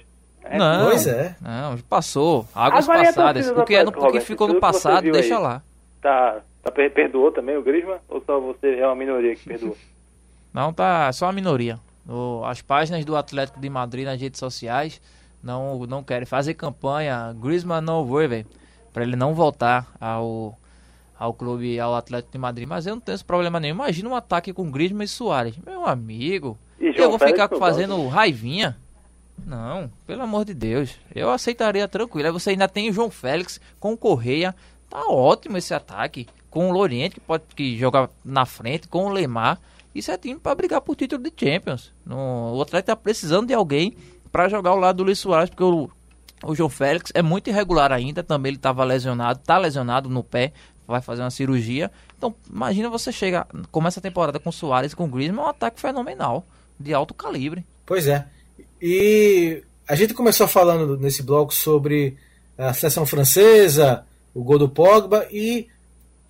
É, 0.45 0.57
Não, 0.57 0.85
Pois 0.87 1.07
é. 1.07 1.35
não, 1.41 1.77
passou. 1.89 2.45
Águas 2.53 2.87
Agora 2.89 3.05
passadas. 3.05 3.49
do 3.51 3.61
O 3.61 3.63
que, 3.65 3.75
é 3.75 3.83
no, 3.83 3.91
o 3.91 4.11
que 4.11 4.19
ficou 4.19 4.47
no 4.47 4.55
você 4.55 4.59
passado, 4.59 5.11
deixa 5.11 5.37
aí. 5.37 5.41
lá. 5.41 5.61
Tá, 6.01 6.37
tá, 6.63 6.71
per- 6.71 6.91
perdoou 6.91 7.31
também 7.31 7.55
o 7.57 7.61
Griezmann? 7.61 7.99
Ou 8.09 8.23
só 8.25 8.39
você 8.39 8.75
é 8.79 8.85
uma 8.87 8.95
minoria 8.95 9.35
que 9.35 9.43
perdoou? 9.45 9.77
Não, 10.53 10.71
tá 10.73 11.11
só 11.13 11.27
a 11.27 11.31
minoria. 11.33 11.79
O- 12.07 12.43
as 12.45 12.61
páginas 12.61 13.03
do 13.05 13.15
Atlético 13.15 13.59
de 13.59 13.69
Madrid 13.69 14.05
nas 14.05 14.19
redes 14.19 14.39
sociais 14.39 15.01
não, 15.41 15.79
não 15.87 16.03
querem 16.03 16.25
fazer 16.25 16.53
campanha 16.53 17.35
Griezmann 17.39 17.81
no 17.81 18.05
vuelve 18.05 18.45
para 18.93 19.03
ele 19.03 19.15
não 19.15 19.33
voltar 19.33 19.91
ao, 19.99 20.57
ao 21.17 21.33
clube, 21.33 21.79
ao 21.79 21.95
Atlético 21.95 22.31
de 22.33 22.37
Madrid. 22.37 22.67
Mas 22.67 22.85
eu 22.85 22.93
não 22.95 23.01
tenho 23.01 23.15
esse 23.15 23.25
problema 23.25 23.59
nenhum. 23.59 23.75
Imagina 23.75 24.09
um 24.09 24.15
ataque 24.15 24.53
com 24.53 24.69
Griezmann 24.69 25.05
e 25.05 25.07
Soares. 25.07 25.55
Meu 25.65 25.85
amigo, 25.87 26.57
E 26.79 26.87
eu 26.95 27.09
vou 27.09 27.17
ficar 27.31 27.47
fazendo 27.59 28.07
raivinha? 28.07 28.77
Não, 29.45 29.89
pelo 30.05 30.21
amor 30.21 30.45
de 30.45 30.53
Deus. 30.53 30.95
Eu 31.15 31.31
aceitaria 31.31 31.87
tranquilo. 31.87 32.27
Aí 32.27 32.31
você 32.31 32.51
ainda 32.51 32.67
tem 32.67 32.89
o 32.89 32.93
João 32.93 33.09
Félix 33.09 33.59
com 33.79 33.93
o 33.93 33.97
Correia. 33.97 34.53
Tá 34.89 35.07
ótimo 35.07 35.57
esse 35.57 35.73
ataque. 35.73 36.27
Com 36.53 36.69
o 36.69 36.71
Loriente, 36.71 37.15
que 37.15 37.19
pode 37.19 37.45
que 37.55 37.75
jogar 37.79 38.11
na 38.23 38.45
frente, 38.45 38.87
com 38.87 39.05
o 39.05 39.09
Lemar. 39.09 39.59
Isso 39.95 40.11
é 40.11 40.17
time 40.19 40.39
para 40.39 40.53
brigar 40.53 40.81
por 40.81 40.95
título 40.95 41.23
de 41.23 41.33
Champions. 41.35 41.91
No, 42.05 42.53
o 42.53 42.61
Atlético 42.61 42.91
tá 42.91 42.95
precisando 42.95 43.47
de 43.47 43.55
alguém 43.55 43.97
para 44.31 44.47
jogar 44.47 44.69
ao 44.69 44.77
lado 44.77 44.97
do 44.97 45.03
Luiz 45.03 45.17
Soares, 45.17 45.49
porque 45.49 45.63
o, 45.63 45.89
o 46.43 46.53
João 46.53 46.69
Félix 46.69 47.11
é 47.15 47.23
muito 47.23 47.49
irregular 47.49 47.91
ainda. 47.91 48.21
Também 48.21 48.51
ele 48.51 48.57
estava 48.57 48.83
lesionado, 48.83 49.39
tá 49.43 49.57
lesionado 49.57 50.09
no 50.09 50.23
pé, 50.23 50.53
vai 50.87 51.01
fazer 51.01 51.23
uma 51.23 51.31
cirurgia. 51.31 51.91
Então, 52.15 52.35
imagina 52.47 52.87
você 52.87 53.11
chega, 53.11 53.47
começa 53.71 53.99
a 53.99 54.03
temporada 54.03 54.39
com 54.39 54.51
o 54.51 54.53
Soares 54.53 54.91
e 54.91 54.95
com 54.95 55.05
o 55.05 55.07
Griezmann, 55.07 55.41
é 55.41 55.47
um 55.47 55.49
ataque 55.49 55.81
fenomenal, 55.81 56.45
de 56.79 56.93
alto 56.93 57.15
calibre. 57.15 57.65
Pois 57.83 58.05
é. 58.05 58.27
E 58.79 59.63
a 59.87 59.95
gente 59.95 60.13
começou 60.13 60.47
falando 60.47 60.99
nesse 60.99 61.23
bloco 61.23 61.51
sobre 61.51 62.15
a 62.55 62.75
seleção 62.75 63.07
francesa, 63.07 64.05
o 64.35 64.43
gol 64.43 64.59
do 64.59 64.69
Pogba 64.69 65.25
e 65.31 65.67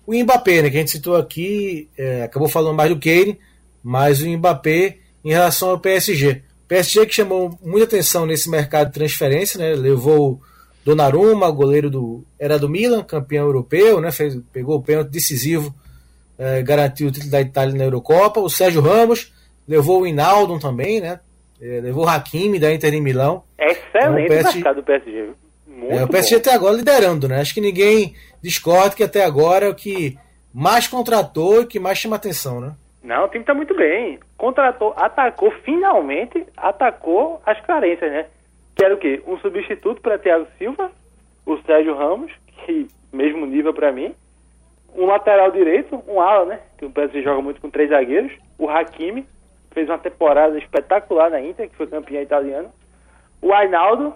o 0.06 0.14
Mbappé, 0.14 0.62
né, 0.62 0.70
que 0.70 0.76
a 0.76 0.80
gente 0.80 0.90
citou 0.90 1.16
aqui, 1.16 1.88
é, 1.96 2.22
acabou 2.22 2.48
falando 2.48 2.76
mais 2.76 2.90
do 2.90 3.00
Kane, 3.00 3.38
mas 3.82 4.22
o 4.22 4.28
Mbappé 4.28 4.98
em 5.24 5.30
relação 5.30 5.70
ao 5.70 5.78
PSG. 5.78 6.42
O 6.64 6.68
PSG 6.68 7.06
que 7.06 7.14
chamou 7.14 7.58
muita 7.62 7.86
atenção 7.86 8.26
nesse 8.26 8.50
mercado 8.50 8.88
de 8.88 8.94
transferência, 8.94 9.58
né, 9.58 9.74
levou 9.74 10.40
Donnarumma, 10.84 11.50
goleiro 11.50 11.88
do 11.88 12.24
era 12.38 12.58
do 12.58 12.68
Milan, 12.68 13.02
campeão 13.02 13.46
europeu, 13.46 14.00
né, 14.00 14.12
fez, 14.12 14.38
pegou 14.52 14.76
o 14.76 14.82
pênalti 14.82 15.08
decisivo, 15.08 15.74
é, 16.38 16.62
garantiu 16.62 17.08
o 17.08 17.10
título 17.10 17.30
da 17.30 17.40
Itália 17.40 17.74
na 17.74 17.84
Eurocopa. 17.84 18.40
O 18.40 18.50
Sérgio 18.50 18.82
Ramos 18.82 19.32
levou 19.66 20.02
o 20.02 20.06
Hinaldo 20.06 20.58
também, 20.58 21.00
né, 21.00 21.20
é, 21.60 21.80
levou 21.80 22.04
o 22.04 22.08
Hakimi 22.08 22.58
da 22.58 22.72
Inter 22.72 22.90
de 22.90 23.00
Milão. 23.00 23.42
É 23.56 23.72
Excelente 23.72 23.86
Então, 23.94 24.12
o 24.12 24.28
PSG 24.28 24.54
mercado 24.56 24.76
do 24.76 24.82
PSG. 24.82 25.43
Muito 25.84 26.00
É, 26.00 26.04
o 26.04 26.08
PSG 26.08 26.36
bom. 26.36 26.40
até 26.40 26.52
agora 26.54 26.74
liderando, 26.76 27.28
né? 27.28 27.40
Acho 27.40 27.54
que 27.54 27.60
ninguém 27.60 28.14
discorda 28.42 28.94
que 28.96 29.02
até 29.02 29.24
agora 29.24 29.66
é 29.66 29.68
o 29.68 29.74
que 29.74 30.16
mais 30.52 30.86
contratou 30.86 31.62
e 31.62 31.66
que 31.66 31.78
mais 31.78 31.98
chama 31.98 32.16
atenção, 32.16 32.60
né? 32.60 32.74
Não, 33.02 33.24
o 33.24 33.28
time 33.28 33.44
tá 33.44 33.52
muito 33.52 33.74
bem. 33.76 34.18
Contratou, 34.38 34.94
atacou, 34.96 35.50
finalmente 35.62 36.46
atacou 36.56 37.40
as 37.44 37.60
carências, 37.60 38.10
né? 38.10 38.26
Que 38.74 38.84
era 38.84 38.94
o 38.94 38.98
quê? 38.98 39.22
Um 39.26 39.38
substituto 39.38 40.00
para 40.00 40.18
Thiago 40.18 40.46
Silva, 40.58 40.90
o 41.44 41.56
Sérgio 41.62 41.94
Ramos, 41.96 42.32
que 42.64 42.88
mesmo 43.12 43.46
nível 43.46 43.74
para 43.74 43.92
mim. 43.92 44.14
Um 44.96 45.06
lateral 45.06 45.50
direito, 45.50 46.02
um 46.08 46.20
ala, 46.20 46.44
né? 46.46 46.60
Que 46.78 46.84
o 46.86 46.90
PSG 46.90 47.22
joga 47.22 47.42
muito 47.42 47.60
com 47.60 47.68
três 47.68 47.90
zagueiros. 47.90 48.32
O 48.58 48.68
Hakimi, 48.68 49.26
fez 49.72 49.88
uma 49.88 49.98
temporada 49.98 50.56
espetacular 50.56 51.30
na 51.30 51.40
Inter, 51.40 51.68
que 51.68 51.76
foi 51.76 51.86
campeão 51.88 52.22
italiano. 52.22 52.70
O 53.42 53.52
Ainaldo, 53.52 54.14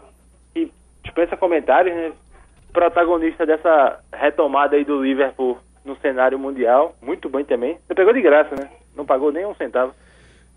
dispensa 1.09 1.37
comentários, 1.37 1.95
né? 1.95 2.13
Protagonista 2.73 3.47
dessa 3.47 3.99
retomada 4.13 4.77
aí 4.77 4.85
do 4.85 5.03
Liverpool 5.03 5.59
no 5.85 5.97
cenário 5.97 6.39
mundial. 6.39 6.95
Muito 7.03 7.29
bem 7.29 7.45
também. 7.45 7.79
Você 7.87 7.95
pegou 7.95 8.13
de 8.13 8.21
graça, 8.21 8.55
né? 8.55 8.69
Não 8.95 9.07
pagou 9.07 9.33
nem 9.33 9.47
um 9.47 9.55
centavo. 9.55 9.95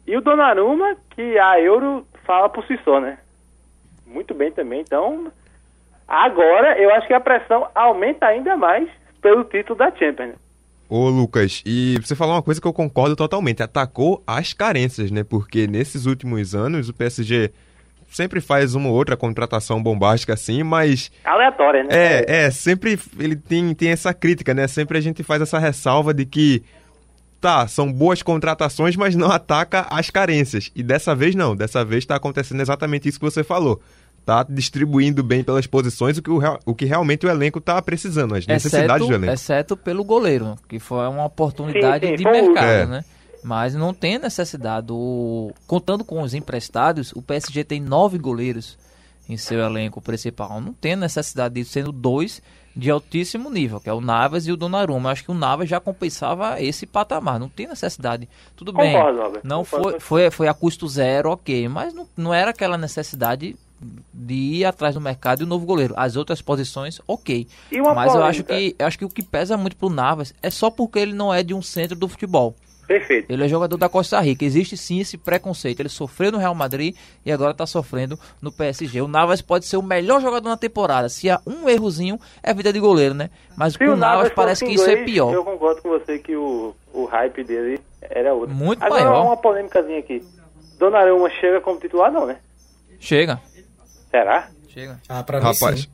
E 0.06 0.16
o 0.16 0.22
Donnarumma, 0.22 0.96
que 1.12 1.38
a 1.40 1.60
Euro 1.62 2.06
fala 2.26 2.50
por 2.50 2.66
si 2.66 2.78
só, 2.84 3.00
né? 3.00 3.18
Muito 4.06 4.34
bem 4.34 4.52
também. 4.52 4.82
Então, 4.82 5.32
agora 6.08 6.78
eu 6.78 6.94
acho 6.94 7.08
que 7.08 7.14
a 7.14 7.20
pressão 7.20 7.68
aumenta 7.74 8.26
ainda 8.26 8.58
mais 8.58 8.90
pelo 9.22 9.44
título 9.46 9.78
da 9.78 9.90
Champions. 9.92 10.30
né? 10.30 10.36
Ô 10.90 11.08
Lucas, 11.08 11.64
e 11.66 11.98
você 12.04 12.16
falou 12.16 12.36
uma 12.36 12.44
coisa 12.44 12.60
que 12.60 12.68
eu 12.68 12.74
concordo 12.74 13.16
totalmente, 13.16 13.64
atacou 13.64 14.22
as 14.28 14.52
carências, 14.52 15.10
né? 15.10 15.24
Porque 15.24 15.66
nesses 15.66 16.06
últimos 16.06 16.54
anos 16.54 16.90
o 16.90 16.94
PSG 16.94 17.52
sempre 18.12 18.42
faz 18.42 18.76
uma 18.76 18.90
ou 18.90 18.96
outra 18.96 19.16
contratação 19.18 19.82
bombástica 19.82 20.34
assim, 20.34 20.62
mas 20.62 21.10
Aleatória, 21.24 21.84
né? 21.84 21.90
é, 21.92 22.26
é, 22.46 22.52
sempre 22.52 23.00
ele 23.18 23.36
tem, 23.36 23.74
tem 23.74 23.90
essa 23.90 24.14
crítica, 24.14 24.54
né? 24.54 24.68
Sempre 24.68 24.98
a 24.98 25.02
gente 25.02 25.24
faz 25.24 25.42
essa 25.42 25.58
ressalva 25.58 26.14
de 26.14 26.26
que 26.26 26.62
tá, 27.40 27.68
são 27.68 27.92
boas 27.92 28.22
contratações, 28.22 28.96
mas 28.96 29.16
não 29.16 29.32
ataca 29.32 29.88
as 29.90 30.10
carências. 30.12 30.70
E 30.76 30.84
dessa 30.84 31.16
vez 31.16 31.34
não, 31.34 31.56
dessa 31.56 31.84
vez 31.84 32.06
tá 32.06 32.16
acontecendo 32.16 32.62
exatamente 32.62 33.10
isso 33.10 33.18
que 33.18 33.26
você 33.26 33.44
falou. 33.44 33.82
Tá 34.24 34.46
distribuindo 34.48 35.24
bem 35.24 35.44
pelas 35.44 35.66
posições 35.66 36.20
o 36.20 36.22
que, 36.22 36.30
o, 36.30 36.40
o 36.68 36.76
que 36.76 36.86
realmente 36.86 37.26
o 37.26 37.30
elenco 37.30 37.60
tá 37.60 37.82
precisando, 37.82 38.36
as 38.36 38.46
necessidades 38.46 39.08
do 39.08 39.12
Exceto, 39.12 39.14
elenco. 39.14 39.34
exceto 39.34 39.76
pelo 39.78 40.04
goleiro, 40.04 40.56
que 40.70 40.78
foi 40.78 41.08
uma 41.08 41.26
oportunidade 41.26 42.06
Sim, 42.06 42.18
sim, 42.18 42.24
de 42.24 42.30
mercado, 42.30 42.66
É. 42.68 42.86
né? 42.86 43.06
Mas 43.44 43.74
não 43.74 43.94
tem 43.94 44.20
necessidade. 44.20 44.92
O... 44.92 45.52
Contando 45.66 46.04
com 46.04 46.22
os 46.22 46.34
emprestados, 46.34 47.12
o 47.14 47.22
PSG 47.22 47.64
tem 47.64 47.80
nove 47.80 48.18
goleiros 48.18 48.78
em 49.28 49.38
seu 49.38 49.60
elenco 49.60 50.02
principal. 50.02 50.62
Não 50.62 50.74
tem 50.74 50.96
necessidade 50.96 51.56
disso, 51.56 51.72
sendo 51.72 51.92
dois 51.92 52.42
de 52.76 52.90
altíssimo 52.90 53.50
nível, 53.50 53.80
que 53.80 53.90
é 53.90 53.94
o 53.94 54.00
Navas 54.00 54.48
e 54.48 54.52
o 54.52 54.58
Donnarumma. 54.58 55.10
Eu 55.10 55.12
acho 55.12 55.24
que 55.24 55.32
o 55.32 55.36
Navas 55.36 55.68
já 55.68 55.80
compensava 55.80 56.62
esse 56.62 56.86
patamar. 56.86 57.40
Não 57.40 57.50
tem 57.50 57.68
necessidade. 57.68 58.30
Tudo 58.56 58.72
bem, 58.72 58.96
Robert. 58.96 59.42
não 59.44 59.66
Concordo 59.66 59.92
foi, 59.92 60.00
foi, 60.00 60.32
foi 60.32 60.48
a 60.48 60.54
custo 60.54 60.88
zero, 60.88 61.32
ok. 61.32 61.68
Mas 61.68 61.94
não, 61.94 62.08
não 62.16 62.34
era 62.34 62.52
aquela 62.52 62.78
necessidade 62.78 63.56
de 64.14 64.34
ir 64.34 64.66
atrás 64.66 64.94
do 64.94 65.02
mercado 65.02 65.42
e 65.42 65.44
o 65.44 65.48
novo 65.48 65.66
goleiro. 65.66 65.94
As 65.98 66.16
outras 66.16 66.42
posições, 66.42 67.02
ok. 67.08 67.48
Mas 67.96 68.14
eu 68.14 68.24
acho 68.24 68.44
que 68.44 68.76
eu 68.78 68.86
acho 68.86 68.98
que 68.98 69.06
o 69.06 69.10
que 69.10 69.24
pesa 69.24 69.58
muito 69.58 69.76
pro 69.76 69.90
Navas 69.90 70.34
é 70.42 70.50
só 70.50 70.70
porque 70.70 71.00
ele 71.00 71.14
não 71.14 71.34
é 71.34 71.44
de 71.44 71.54
um 71.54 71.62
centro 71.62 71.98
do 71.98 72.08
futebol. 72.08 72.56
Perfeito. 72.92 73.32
Ele 73.32 73.46
é 73.46 73.48
jogador 73.48 73.78
da 73.78 73.88
Costa 73.88 74.20
Rica. 74.20 74.44
Existe 74.44 74.76
sim 74.76 75.00
esse 75.00 75.18
preconceito. 75.18 75.80
Ele 75.80 75.88
sofreu 75.88 76.30
no 76.30 76.38
Real 76.38 76.54
Madrid 76.54 76.94
e 77.26 77.32
agora 77.32 77.54
tá 77.54 77.66
sofrendo 77.66 78.20
no 78.42 78.52
PSG. 78.52 79.00
O 79.02 79.08
Navas 79.08 79.42
pode 79.42 79.66
ser 79.66 79.78
o 79.78 79.82
melhor 79.82 80.22
jogador 80.22 80.50
na 80.50 80.58
temporada. 80.58 81.08
Se 81.08 81.30
há 81.30 81.40
um 81.48 81.70
errozinho, 81.70 82.20
é 82.44 82.54
vida 82.54 82.74
de 82.74 82.82
goleiro, 82.82 83.14
né? 83.14 83.30
Mas 83.56 83.78
com 83.78 83.86
o 83.86 83.96
Navas 83.96 84.30
parece 84.34 84.66
que 84.66 84.74
isso 84.74 84.90
é 84.90 85.06
pior. 85.06 85.34
Eu 85.34 85.46
concordo 85.46 85.82
com 85.82 85.90
você 85.90 86.20
que 86.20 86.36
o, 86.36 86.76
o 86.94 87.06
hype 87.06 87.46
dele 87.46 87.80
era 88.02 88.34
outro. 88.34 88.54
Muito 88.54 88.84
Agora, 88.84 89.06
maior. 89.06 89.26
uma 89.26 89.38
polêmicazinha 89.38 90.00
aqui. 90.00 90.22
Donnarumma 90.78 91.30
chega 91.30 91.62
como 91.62 91.80
titular, 91.80 92.12
não, 92.12 92.26
né? 92.26 92.38
Chega. 93.00 93.40
Será? 94.10 94.50
Chega. 94.68 95.00
Ah, 95.08 95.24
pra 95.24 95.40
mim 95.40 95.46
Rapaz, 95.46 95.82
sim. 95.82 95.88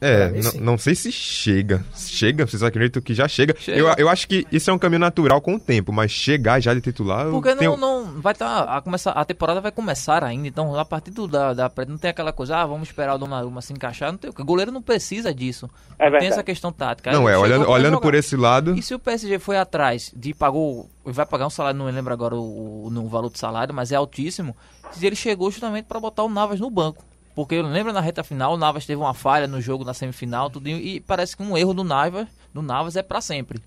É, 0.00 0.30
não- 0.30 0.60
não 0.72 0.78
sei 0.78 0.94
se 0.94 1.10
chega. 1.10 1.84
Chega, 1.96 2.46
vocês 2.46 2.62
acreditam 2.62 3.02
que 3.02 3.14
já 3.14 3.26
chega? 3.26 3.54
Chega. 3.58 3.76
Eu, 3.78 3.88
eu 3.98 4.08
acho 4.08 4.28
que 4.28 4.46
isso 4.52 4.70
é 4.70 4.72
um 4.72 4.78
caminho 4.78 5.00
natural 5.00 5.40
com 5.40 5.54
o 5.56 5.60
tempo, 5.60 5.92
mas 5.92 6.10
chegar 6.10 6.60
já 6.60 6.72
de 6.74 6.80
titular. 6.80 7.28
Porque 7.30 7.54
tenho- 7.56 7.76
não, 7.76 8.04
não 8.04 8.20
vai 8.20 8.32
estar 8.32 8.62
a 8.64 8.80
começar 8.80 9.10
a 9.12 9.24
temporada 9.24 9.60
vai 9.60 9.72
começar 9.72 10.22
ainda, 10.22 10.46
então 10.48 10.78
a 10.78 10.84
partir 10.84 11.10
do, 11.10 11.26
da, 11.26 11.52
da 11.52 11.70
não 11.88 11.98
tem 11.98 12.10
aquela 12.10 12.32
coisa, 12.32 12.56
ah, 12.58 12.66
vamos 12.66 12.88
esperar 12.88 13.14
o 13.14 13.18
Donnarumma 13.18 13.60
se 13.62 13.72
encaixar, 13.72 14.10
não 14.12 14.18
tem, 14.18 14.30
o 14.30 14.44
goleiro 14.44 14.70
não 14.70 14.82
precisa 14.82 15.34
disso. 15.34 15.68
É 15.98 16.08
não 16.10 16.18
tem 16.18 16.28
essa 16.28 16.42
questão 16.42 16.70
tática. 16.72 17.10
Não, 17.12 17.28
é, 17.28 17.36
olhando, 17.36 17.68
olhando 17.68 18.00
por 18.00 18.14
esse 18.14 18.36
lado. 18.36 18.74
E 18.76 18.82
se 18.82 18.94
o 18.94 18.98
PSG 18.98 19.38
foi 19.38 19.56
atrás 19.58 20.12
de 20.16 20.32
pagou, 20.34 20.88
vai 21.04 21.26
pagar 21.26 21.46
um 21.46 21.50
salário, 21.50 21.78
não 21.78 21.86
me 21.86 21.92
lembro 21.92 22.12
agora 22.12 22.34
o, 22.36 22.86
o, 22.86 22.90
no 22.90 23.08
valor 23.08 23.30
do 23.30 23.38
salário, 23.38 23.74
mas 23.74 23.90
é 23.92 23.96
altíssimo. 23.96 24.56
Se 24.92 25.04
ele 25.06 25.16
chegou 25.16 25.50
justamente 25.50 25.84
para 25.86 25.98
botar 26.00 26.22
o 26.22 26.28
Navas 26.28 26.60
no 26.60 26.70
banco. 26.70 27.04
Porque 27.38 27.54
eu 27.54 27.62
lembro 27.62 27.92
na 27.92 28.00
reta 28.00 28.24
final, 28.24 28.54
o 28.54 28.56
Navas 28.56 28.84
teve 28.84 29.00
uma 29.00 29.14
falha 29.14 29.46
no 29.46 29.60
jogo 29.60 29.84
na 29.84 29.94
semifinal, 29.94 30.50
tudo, 30.50 30.68
e 30.68 30.98
parece 30.98 31.36
que 31.36 31.42
um 31.44 31.56
erro 31.56 31.72
do 31.72 31.84
Navas, 31.84 32.26
do 32.52 32.60
Navas 32.60 32.96
é 32.96 33.02
para 33.04 33.20
sempre. 33.20 33.62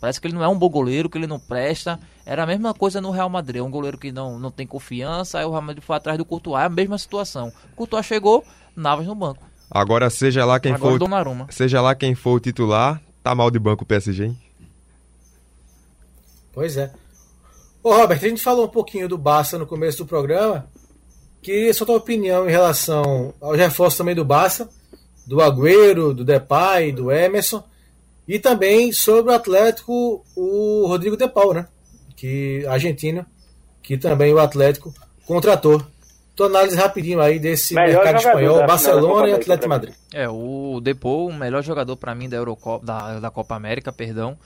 Parece 0.00 0.20
que 0.20 0.28
ele 0.28 0.34
não 0.34 0.44
é 0.44 0.48
um 0.48 0.56
bom 0.56 0.68
goleiro, 0.68 1.10
que 1.10 1.18
ele 1.18 1.26
não 1.26 1.40
presta. 1.40 1.98
Era 2.24 2.44
a 2.44 2.46
mesma 2.46 2.72
coisa 2.72 3.00
no 3.00 3.10
Real 3.10 3.28
Madrid, 3.28 3.60
um 3.60 3.68
goleiro 3.68 3.98
que 3.98 4.12
não, 4.12 4.38
não 4.38 4.52
tem 4.52 4.64
confiança, 4.64 5.40
aí 5.40 5.44
o 5.44 5.50
Real 5.50 5.60
Madrid 5.60 5.82
foi 5.82 5.96
atrás 5.96 6.16
do 6.16 6.24
Courtois, 6.24 6.62
é 6.62 6.66
a 6.66 6.68
mesma 6.68 6.96
situação. 6.98 7.52
Courtois 7.74 8.06
chegou, 8.06 8.44
Navas 8.76 9.08
no 9.08 9.14
banco. 9.16 9.42
Agora, 9.68 10.08
seja 10.08 10.44
lá 10.44 10.60
quem 10.60 10.72
agora 10.72 10.90
o 10.90 10.92
for, 10.92 10.98
Donnarumma. 11.00 11.48
seja 11.50 11.80
lá 11.80 11.96
quem 11.96 12.14
for 12.14 12.34
o 12.34 12.40
titular, 12.40 13.02
tá 13.24 13.34
mal 13.34 13.50
de 13.50 13.58
banco 13.58 13.82
o 13.82 13.86
PSG, 13.88 14.26
hein? 14.26 14.38
Pois 16.54 16.76
é. 16.76 16.92
Ô, 17.82 17.92
Robert, 17.92 18.18
a 18.22 18.28
gente 18.28 18.40
falou 18.40 18.66
um 18.66 18.70
pouquinho 18.70 19.08
do 19.08 19.18
Barça 19.18 19.58
no 19.58 19.66
começo 19.66 19.98
do 19.98 20.06
programa. 20.06 20.64
Queria 21.42 21.72
só 21.72 21.84
tua 21.84 21.96
opinião 21.96 22.48
em 22.48 22.50
relação 22.50 23.32
aos 23.40 23.56
reforços 23.56 23.98
também 23.98 24.14
do 24.14 24.24
Barça, 24.24 24.68
do 25.26 25.40
Agüero, 25.40 26.12
do 26.12 26.24
Depay, 26.24 26.92
do 26.92 27.10
Emerson, 27.10 27.62
e 28.26 28.38
também 28.38 28.92
sobre 28.92 29.32
o 29.32 29.34
Atlético, 29.34 30.24
o 30.34 30.86
Rodrigo 30.86 31.16
De 31.16 31.28
Paul, 31.28 31.54
né? 31.54 31.66
Que 32.16 32.66
argentino, 32.66 33.24
que 33.82 33.96
também 33.96 34.32
o 34.32 34.38
Atlético 34.38 34.92
contratou. 35.26 35.82
Tua 36.34 36.46
análise 36.46 36.76
rapidinho 36.76 37.20
aí 37.20 37.38
desse 37.38 37.74
Melhor 37.74 38.04
mercado 38.04 38.16
espanhol, 38.18 38.66
Barcelona 38.66 39.28
e 39.28 39.32
Atlético 39.32 39.62
de. 39.62 39.68
Madrid. 39.68 39.94
É, 40.12 40.28
o 40.28 40.80
Depou, 40.82 41.28
o 41.28 41.32
melhor 41.32 41.62
jogador 41.62 41.96
para 41.96 42.14
mim 42.14 42.28
da 42.28 42.36
Eurocopa, 42.36 42.84
da, 42.84 43.20
da 43.20 43.30
Copa 43.30 43.54
América, 43.54 43.90
perdão, 43.90 44.36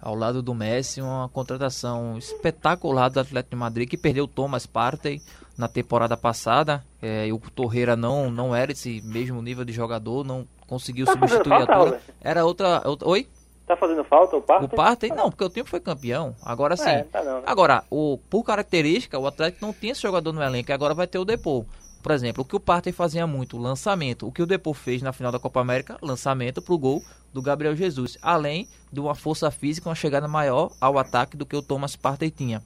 ao 0.00 0.14
lado 0.14 0.42
do 0.42 0.54
Messi, 0.54 1.00
uma 1.00 1.28
contratação 1.30 2.18
espetacular 2.18 3.08
do 3.08 3.20
Atlético 3.20 3.50
de 3.50 3.56
Madrid, 3.56 3.88
que 3.88 3.96
perdeu 3.96 4.24
o 4.24 4.28
Thomas 4.28 4.66
Partey 4.66 5.22
na 5.58 5.66
temporada 5.66 6.16
passada, 6.16 6.84
é, 7.02 7.26
e 7.26 7.32
o 7.32 7.38
Torreira 7.38 7.96
não, 7.96 8.30
não 8.30 8.54
era 8.54 8.70
esse 8.70 9.02
mesmo 9.02 9.42
nível 9.42 9.64
de 9.64 9.72
jogador, 9.72 10.24
não 10.24 10.46
conseguiu 10.68 11.04
Tá 11.04 11.12
substituir 11.12 11.52
a 11.52 11.66
falta. 11.66 11.74
Robert? 11.74 12.00
Era 12.20 12.44
outra, 12.44 12.82
outra... 12.88 13.08
Oi? 13.08 13.28
Tá 13.66 13.76
fazendo 13.76 14.04
falta 14.04 14.36
o 14.36 14.40
Partey? 14.40 14.66
O 14.66 14.68
Partey? 14.68 15.10
Não, 15.10 15.30
porque 15.30 15.44
o 15.44 15.50
tempo 15.50 15.68
foi 15.68 15.80
campeão. 15.80 16.34
Agora 16.42 16.76
sim. 16.76 16.88
É, 16.88 17.02
tá 17.02 17.24
não, 17.24 17.38
né? 17.38 17.42
Agora, 17.44 17.82
o, 17.90 18.18
por 18.30 18.44
característica, 18.44 19.18
o 19.18 19.26
Atlético 19.26 19.66
não 19.66 19.74
tinha 19.74 19.92
esse 19.92 20.00
jogador 20.00 20.32
no 20.32 20.42
elenco 20.42 20.70
e 20.70 20.72
agora 20.72 20.94
vai 20.94 21.08
ter 21.08 21.18
o 21.18 21.24
Depô. 21.24 21.66
Por 22.00 22.12
exemplo, 22.12 22.42
o 22.42 22.46
que 22.46 22.54
o 22.54 22.60
Partey 22.60 22.92
fazia 22.92 23.26
muito, 23.26 23.58
lançamento. 23.58 24.26
O 24.28 24.32
que 24.32 24.40
o 24.40 24.46
Depô 24.46 24.72
fez 24.72 25.02
na 25.02 25.12
final 25.12 25.32
da 25.32 25.40
Copa 25.40 25.60
América, 25.60 25.98
lançamento 26.00 26.62
pro 26.62 26.78
gol 26.78 27.02
do 27.34 27.42
Gabriel 27.42 27.74
Jesus. 27.74 28.16
Além 28.22 28.68
de 28.92 29.00
uma 29.00 29.14
força 29.14 29.50
física, 29.50 29.88
uma 29.88 29.94
chegada 29.94 30.28
maior 30.28 30.70
ao 30.80 30.96
ataque 30.96 31.36
do 31.36 31.44
que 31.44 31.56
o 31.56 31.62
Thomas 31.62 31.96
Partey 31.96 32.30
tinha. 32.30 32.62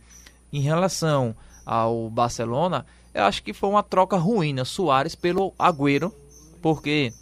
Em 0.52 0.60
relação 0.60 1.34
ao 1.64 2.08
Barcelona, 2.10 2.86
eu 3.14 3.24
acho 3.24 3.42
que 3.42 3.52
foi 3.52 3.68
uma 3.68 3.82
troca 3.82 4.16
ruim, 4.16 4.52
né? 4.52 4.64
Soares 4.64 5.14
pelo 5.14 5.52
Agüero, 5.58 6.12
porque 6.60 7.12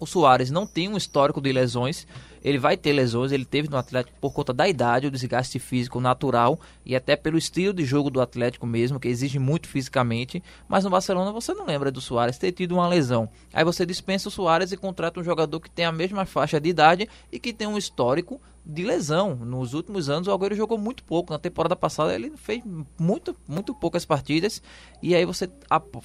o 0.00 0.06
Soares 0.06 0.50
não 0.50 0.66
tem 0.66 0.88
um 0.88 0.96
histórico 0.96 1.40
de 1.40 1.52
lesões. 1.52 2.06
Ele 2.46 2.60
vai 2.60 2.76
ter 2.76 2.92
lesões, 2.92 3.32
ele 3.32 3.44
teve 3.44 3.68
no 3.68 3.76
Atlético 3.76 4.16
por 4.20 4.32
conta 4.32 4.54
da 4.54 4.68
idade, 4.68 5.08
o 5.08 5.10
desgaste 5.10 5.58
físico 5.58 6.00
natural 6.00 6.60
e 6.84 6.94
até 6.94 7.16
pelo 7.16 7.36
estilo 7.36 7.74
de 7.74 7.84
jogo 7.84 8.08
do 8.08 8.20
Atlético 8.20 8.64
mesmo, 8.64 9.00
que 9.00 9.08
exige 9.08 9.36
muito 9.36 9.66
fisicamente. 9.66 10.40
Mas 10.68 10.84
no 10.84 10.90
Barcelona 10.90 11.32
você 11.32 11.52
não 11.52 11.66
lembra 11.66 11.90
do 11.90 12.00
Soares 12.00 12.38
ter 12.38 12.52
tido 12.52 12.76
uma 12.76 12.86
lesão. 12.86 13.28
Aí 13.52 13.64
você 13.64 13.84
dispensa 13.84 14.28
o 14.28 14.30
Soares 14.30 14.70
e 14.70 14.76
contrata 14.76 15.18
um 15.18 15.24
jogador 15.24 15.58
que 15.58 15.68
tem 15.68 15.86
a 15.86 15.90
mesma 15.90 16.24
faixa 16.24 16.60
de 16.60 16.68
idade 16.68 17.08
e 17.32 17.40
que 17.40 17.52
tem 17.52 17.66
um 17.66 17.76
histórico 17.76 18.40
de 18.64 18.84
lesão. 18.84 19.34
Nos 19.34 19.74
últimos 19.74 20.08
anos 20.08 20.28
o 20.28 20.32
Agüero 20.32 20.54
jogou 20.54 20.78
muito 20.78 21.02
pouco. 21.02 21.32
Na 21.32 21.40
temporada 21.40 21.74
passada 21.74 22.14
ele 22.14 22.32
fez 22.36 22.62
muito, 22.96 23.34
muito 23.48 23.74
poucas 23.74 24.04
partidas. 24.04 24.62
E 25.02 25.16
aí 25.16 25.24
você 25.24 25.48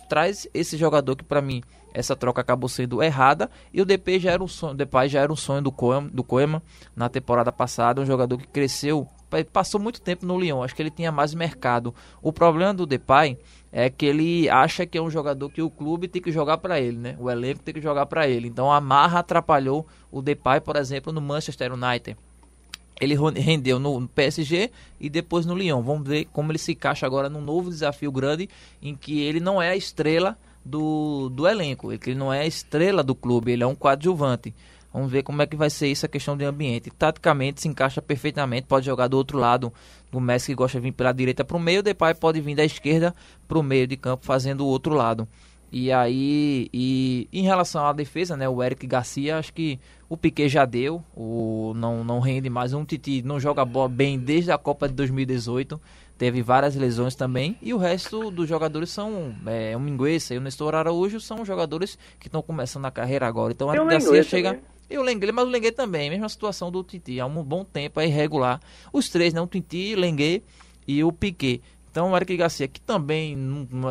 traz 0.09 0.47
esse 0.55 0.75
jogador 0.75 1.15
que 1.15 1.23
para 1.23 1.39
mim 1.39 1.61
essa 1.93 2.15
troca 2.15 2.41
acabou 2.41 2.69
sendo 2.69 3.01
errada 3.01 3.49
e 3.73 3.81
o 3.81 3.85
DP 3.85 4.19
já 4.19 4.31
era 4.31 4.43
um 4.43 4.47
sonho, 4.47 4.75
Depay 4.75 5.09
já 5.09 5.21
era 5.21 5.31
um 5.31 5.35
sonho 5.35 5.61
do 5.61 5.71
Koeman, 5.71 6.07
do 6.07 6.23
Koeman 6.23 6.61
na 6.95 7.09
temporada 7.09 7.51
passada, 7.51 8.01
um 8.01 8.05
jogador 8.05 8.37
que 8.37 8.47
cresceu 8.47 9.07
passou 9.53 9.79
muito 9.79 10.01
tempo 10.01 10.25
no 10.25 10.37
Lyon, 10.37 10.61
acho 10.61 10.75
que 10.75 10.81
ele 10.81 10.91
tinha 10.91 11.11
mais 11.11 11.33
mercado. 11.33 11.95
O 12.21 12.33
problema 12.33 12.73
do 12.73 12.85
Depay 12.85 13.37
é 13.71 13.89
que 13.89 14.05
ele 14.05 14.49
acha 14.49 14.85
que 14.85 14.97
é 14.97 15.01
um 15.01 15.09
jogador 15.09 15.49
que 15.49 15.61
o 15.61 15.69
clube 15.69 16.09
tem 16.09 16.21
que 16.21 16.31
jogar 16.31 16.57
para 16.57 16.79
ele, 16.81 16.97
né? 16.97 17.15
O 17.17 17.29
elenco 17.29 17.63
tem 17.63 17.73
que 17.73 17.79
jogar 17.79 18.05
para 18.07 18.27
ele. 18.27 18.49
Então 18.49 18.69
a 18.69 18.81
Marra 18.81 19.19
atrapalhou 19.19 19.87
o 20.11 20.21
Depay, 20.21 20.59
por 20.59 20.75
exemplo, 20.75 21.13
no 21.13 21.21
Manchester 21.21 21.71
United. 21.71 22.17
Ele 22.99 23.15
rendeu 23.39 23.79
no 23.79 24.07
PSG 24.09 24.69
e 24.99 25.09
depois 25.09 25.45
no 25.45 25.55
Lyon. 25.55 25.81
Vamos 25.81 26.07
ver 26.07 26.25
como 26.25 26.51
ele 26.51 26.59
se 26.59 26.73
encaixa 26.73 27.05
agora 27.05 27.29
num 27.29 27.41
novo 27.41 27.69
desafio 27.69 28.11
grande 28.11 28.47
em 28.81 28.95
que 28.95 29.21
ele 29.21 29.39
não 29.39 29.61
é 29.61 29.71
a 29.71 29.75
estrela 29.75 30.37
do, 30.63 31.29
do 31.29 31.47
elenco, 31.47 31.91
ele 31.91 32.15
não 32.15 32.31
é 32.31 32.45
estrela 32.45 33.03
do 33.03 33.15
clube, 33.15 33.51
ele 33.51 33.63
é 33.63 33.67
um 33.67 33.75
coadjuvante. 33.75 34.53
Vamos 34.93 35.09
ver 35.09 35.23
como 35.23 35.41
é 35.41 35.45
que 35.45 35.55
vai 35.55 35.69
ser 35.69 35.87
isso 35.87 36.05
a 36.05 36.09
questão 36.09 36.35
de 36.35 36.43
ambiente. 36.43 36.91
Taticamente 36.91 37.61
se 37.61 37.67
encaixa 37.67 38.01
perfeitamente, 38.01 38.67
pode 38.67 38.85
jogar 38.85 39.07
do 39.07 39.15
outro 39.15 39.37
lado. 39.37 39.71
O 40.11 40.19
Messi 40.19 40.47
que 40.47 40.55
gosta 40.55 40.77
de 40.77 40.83
vir 40.83 40.91
pela 40.91 41.13
direita 41.13 41.45
para 41.45 41.55
o 41.55 41.59
meio, 41.59 41.81
Depay 41.81 42.13
pode 42.13 42.41
vir 42.41 42.55
da 42.55 42.65
esquerda 42.65 43.15
para 43.47 43.57
o 43.57 43.63
meio 43.63 43.87
de 43.87 43.95
campo 43.95 44.25
fazendo 44.25 44.61
o 44.61 44.67
outro 44.67 44.93
lado. 44.93 45.27
E 45.71 45.89
aí, 45.89 46.69
e 46.73 47.29
em 47.31 47.43
relação 47.43 47.85
à 47.85 47.93
defesa, 47.93 48.35
né, 48.35 48.49
o 48.49 48.61
Eric 48.61 48.85
Garcia, 48.85 49.37
acho 49.37 49.53
que 49.53 49.79
o 50.09 50.17
Piquet 50.17 50.49
já 50.49 50.65
deu, 50.65 51.01
o 51.15 51.71
não 51.77 52.03
não 52.03 52.19
rende 52.19 52.49
mais, 52.49 52.73
um 52.73 52.83
Titi 52.83 53.21
não 53.21 53.39
joga 53.39 53.63
bola 53.63 53.87
bem 53.87 54.19
desde 54.19 54.51
a 54.51 54.57
Copa 54.57 54.89
de 54.89 54.93
2018, 54.95 55.79
teve 56.21 56.43
várias 56.43 56.75
lesões 56.75 57.15
também, 57.15 57.57
e 57.63 57.73
o 57.73 57.79
resto 57.79 58.29
dos 58.29 58.47
jogadores 58.47 58.91
são 58.91 59.35
é, 59.47 59.75
o 59.75 59.79
Mingueza 59.79 60.35
e 60.35 60.37
o 60.37 60.41
Nestor 60.41 60.75
Araújo 60.75 61.19
são 61.19 61.43
jogadores 61.43 61.97
que 62.19 62.27
estão 62.27 62.43
começando 62.43 62.85
a 62.85 62.91
carreira 62.91 63.25
agora. 63.25 63.53
Então 63.53 63.67
o 63.67 63.85
Garcia 63.87 64.21
chega 64.21 64.49
também. 64.49 64.65
E 64.87 64.99
o 64.99 65.01
Lengue, 65.01 65.31
mas 65.31 65.47
o 65.47 65.49
Lengue 65.49 65.71
também, 65.71 66.11
mesma 66.11 66.29
situação 66.29 66.69
do 66.69 66.83
Titi, 66.83 67.19
há 67.19 67.25
um 67.25 67.41
bom 67.41 67.65
tempo, 67.65 67.99
é 67.99 68.05
irregular. 68.05 68.61
Os 68.93 69.09
três, 69.09 69.33
né, 69.33 69.41
o 69.41 69.47
Titi, 69.47 69.95
Lengue 69.95 70.43
e 70.87 71.03
o 71.03 71.11
Piquet. 71.11 71.59
Então 71.89 72.11
o 72.11 72.15
Eric 72.15 72.37
Garcia, 72.37 72.67
que 72.67 72.79
também, 72.79 73.35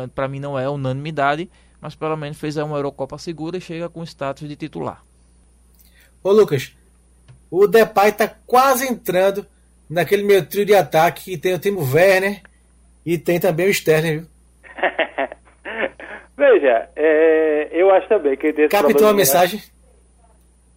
é, 0.01 0.07
para 0.07 0.29
mim, 0.29 0.39
não 0.39 0.57
é 0.57 0.69
unanimidade, 0.69 1.49
mas 1.81 1.95
pelo 1.95 2.15
menos 2.15 2.37
fez 2.37 2.55
uma 2.55 2.77
Eurocopa 2.77 3.17
segura 3.17 3.57
e 3.57 3.61
chega 3.61 3.89
com 3.89 4.01
status 4.03 4.47
de 4.47 4.55
titular. 4.55 5.03
Ô 6.23 6.31
Lucas, 6.31 6.71
o 7.49 7.67
Depay 7.67 8.13
tá 8.13 8.33
quase 8.47 8.87
entrando 8.87 9.45
naquele 9.91 10.23
meio 10.23 10.45
trio 10.47 10.65
de 10.65 10.73
ataque 10.73 11.31
que 11.31 11.37
tem 11.37 11.53
o 11.53 11.59
Timo 11.59 11.81
Werner 11.81 12.41
e 13.05 13.17
tem 13.17 13.39
também 13.39 13.67
o 13.67 13.71
Sterling, 13.71 14.19
viu? 14.19 14.27
Veja, 16.37 16.89
é, 16.95 17.69
eu 17.71 17.91
acho 17.91 18.07
também 18.07 18.37
que 18.37 18.53
tem 18.53 18.65
esse 18.65 18.71
Captou 18.71 19.07
a 19.07 19.13
mensagem? 19.13 19.61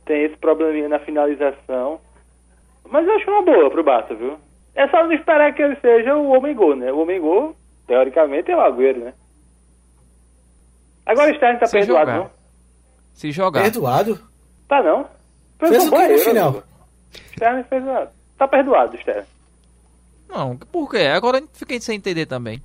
Tem 0.04 0.24
esse 0.24 0.36
probleminha 0.36 0.88
na 0.88 0.98
finalização. 0.98 2.00
Mas 2.90 3.06
eu 3.06 3.14
acho 3.14 3.30
uma 3.30 3.42
boa 3.42 3.70
pro 3.70 3.84
Barça, 3.84 4.14
viu? 4.14 4.36
É 4.74 4.86
só 4.88 5.04
não 5.04 5.12
esperar 5.12 5.54
que 5.54 5.62
ele 5.62 5.76
seja 5.76 6.14
o 6.16 6.30
homem 6.32 6.54
gol, 6.54 6.76
né? 6.76 6.92
O 6.92 6.98
homem 6.98 7.20
gol, 7.20 7.56
teoricamente, 7.86 8.50
é 8.50 8.56
o 8.56 8.60
Agüero, 8.60 9.04
né? 9.04 9.14
Agora 11.06 11.30
o 11.30 11.34
Sterling 11.34 11.58
tá 11.58 11.66
Se 11.66 11.78
perdoado, 11.78 12.10
jogar. 12.10 12.18
não? 12.24 12.30
Se 13.14 13.30
jogar. 13.30 13.62
Perdoado? 13.62 14.20
Tá 14.68 14.82
não. 14.82 15.08
Fez, 15.58 15.70
fez 15.70 15.84
um 15.84 15.94
o 15.94 15.98
que 15.98 16.08
no 16.08 16.18
final? 16.18 16.62
Sterling 17.32 17.64
fez 17.64 17.84
nada. 17.84 18.12
Tá 18.44 18.48
perdoado, 18.48 18.94
Sterling. 18.96 19.24
Não, 20.28 20.56
por 20.56 20.90
quê? 20.90 20.98
Agora 20.98 21.42
fiquei 21.54 21.80
sem 21.80 21.96
entender 21.96 22.26
também. 22.26 22.62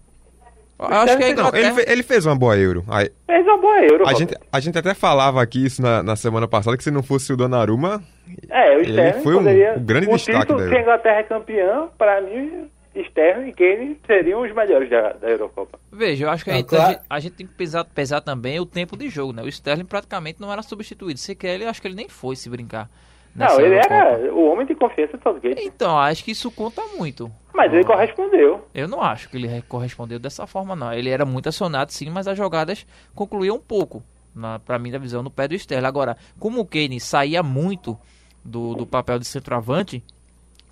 acho 0.77 1.17
que 1.17 1.23
é 1.23 1.33
não, 1.33 1.55
ele, 1.55 1.71
fez, 1.71 1.89
ele 1.89 2.03
fez 2.03 2.25
uma 2.25 2.35
boa 2.35 2.57
euro. 2.57 2.83
Aí, 2.89 3.09
fez 3.25 3.47
uma 3.47 3.57
boa 3.57 3.79
euro. 3.85 4.05
A 4.05 4.13
gente, 4.13 4.35
a 4.51 4.59
gente 4.59 4.77
até 4.77 4.93
falava 4.93 5.41
aqui 5.41 5.65
isso 5.65 5.81
na, 5.81 6.03
na 6.03 6.17
semana 6.17 6.49
passada, 6.49 6.75
que 6.75 6.83
se 6.83 6.91
não 6.91 7.01
fosse 7.01 7.31
o 7.31 7.37
Donnarumma, 7.37 8.03
é, 8.49 8.75
o 8.75 8.81
ele 8.81 9.13
foi 9.21 9.35
um, 9.35 9.39
um 9.39 9.85
grande 9.85 10.07
o 10.07 10.15
destaque 10.17 10.39
título, 10.39 10.67
Se 10.67 10.75
a 10.75 10.81
Inglaterra 10.81 11.19
é 11.19 11.23
campeão, 11.23 11.89
para 11.97 12.21
mim, 12.21 12.69
Sterling 12.93 13.49
e 13.49 13.53
Kane 13.53 13.99
seriam 14.05 14.41
os 14.41 14.53
melhores 14.53 14.89
da, 14.89 15.13
da 15.13 15.29
Eurocopa. 15.29 15.79
Veja, 15.93 16.25
eu 16.25 16.29
acho 16.29 16.43
que 16.43 16.51
a, 16.51 16.55
gente, 16.55 16.67
claro. 16.67 16.99
a, 17.09 17.19
gente, 17.21 17.35
tem 17.35 17.47
que 17.47 17.53
pesar, 17.53 17.85
pesar 17.85 18.19
também 18.19 18.59
o 18.59 18.65
tempo 18.65 18.97
de 18.97 19.09
jogo, 19.09 19.31
né? 19.31 19.43
O 19.43 19.47
Sterling 19.47 19.85
praticamente 19.85 20.41
não 20.41 20.51
era 20.51 20.61
substituído. 20.61 21.19
Sequer 21.19 21.55
ele, 21.55 21.65
acho 21.65 21.81
que 21.81 21.87
ele 21.87 21.95
nem 21.95 22.09
foi 22.09 22.35
se 22.35 22.49
brincar. 22.49 22.89
Não, 23.35 23.59
ele 23.59 23.75
Eurocopa. 23.75 23.93
era 23.93 24.33
o 24.33 24.51
homem 24.51 24.65
de 24.65 24.75
confiança 24.75 25.17
do 25.17 25.23
Southgate. 25.23 25.61
Então, 25.63 25.97
acho 25.97 26.23
que 26.23 26.31
isso 26.31 26.51
conta 26.51 26.81
muito. 26.97 27.31
Mas 27.53 27.73
ele 27.73 27.83
correspondeu. 27.83 28.65
Eu 28.73 28.87
não 28.87 29.01
acho 29.01 29.29
que 29.29 29.37
ele 29.37 29.61
correspondeu 29.63 30.19
dessa 30.19 30.45
forma, 30.47 30.75
não. 30.75 30.93
Ele 30.93 31.09
era 31.09 31.25
muito 31.25 31.49
acionado, 31.49 31.91
sim, 31.91 32.09
mas 32.09 32.27
as 32.27 32.37
jogadas 32.37 32.85
concluíam 33.15 33.55
um 33.57 33.61
pouco, 33.61 34.03
na, 34.35 34.59
pra 34.59 34.79
mim, 34.79 34.91
da 34.91 34.97
visão 34.97 35.23
no 35.23 35.31
pé 35.31 35.47
do 35.47 35.55
Sterling. 35.55 35.85
Agora, 35.87 36.17
como 36.39 36.61
o 36.61 36.65
Kane 36.65 36.99
saía 36.99 37.43
muito 37.43 37.97
do, 38.43 38.75
do 38.75 38.85
papel 38.85 39.19
de 39.19 39.25
centroavante, 39.25 40.03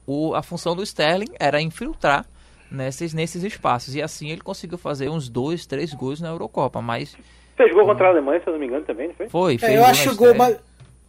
o, 0.06 0.34
a 0.34 0.42
função 0.42 0.76
do 0.76 0.84
Sterling 0.84 1.34
era 1.40 1.62
infiltrar 1.62 2.26
nesses, 2.72 3.14
nesses 3.14 3.44
espaços. 3.44 3.96
E 3.96 4.02
assim 4.02 4.30
ele 4.30 4.42
conseguiu 4.42 4.78
fazer 4.78 5.10
uns 5.10 5.30
dois, 5.30 5.66
três 5.66 5.94
gols 5.94 6.22
na 6.22 6.30
Eurocopa. 6.30 6.82
Mas. 6.82 7.16
Fez 7.56 7.74
gol 7.74 7.86
contra 7.86 8.08
a 8.08 8.10
Alemanha, 8.12 8.40
se 8.42 8.48
eu 8.48 8.54
não 8.54 8.60
me 8.60 8.68
engano, 8.68 8.86
também, 8.86 9.08
não 9.08 9.16
foi? 9.16 9.58
Foi, 9.58 9.70
é, 9.70 9.78
eu 9.78 9.86
acho 9.86 10.12
o 10.12 10.16
gol, 10.16 10.36
mais, 10.36 10.58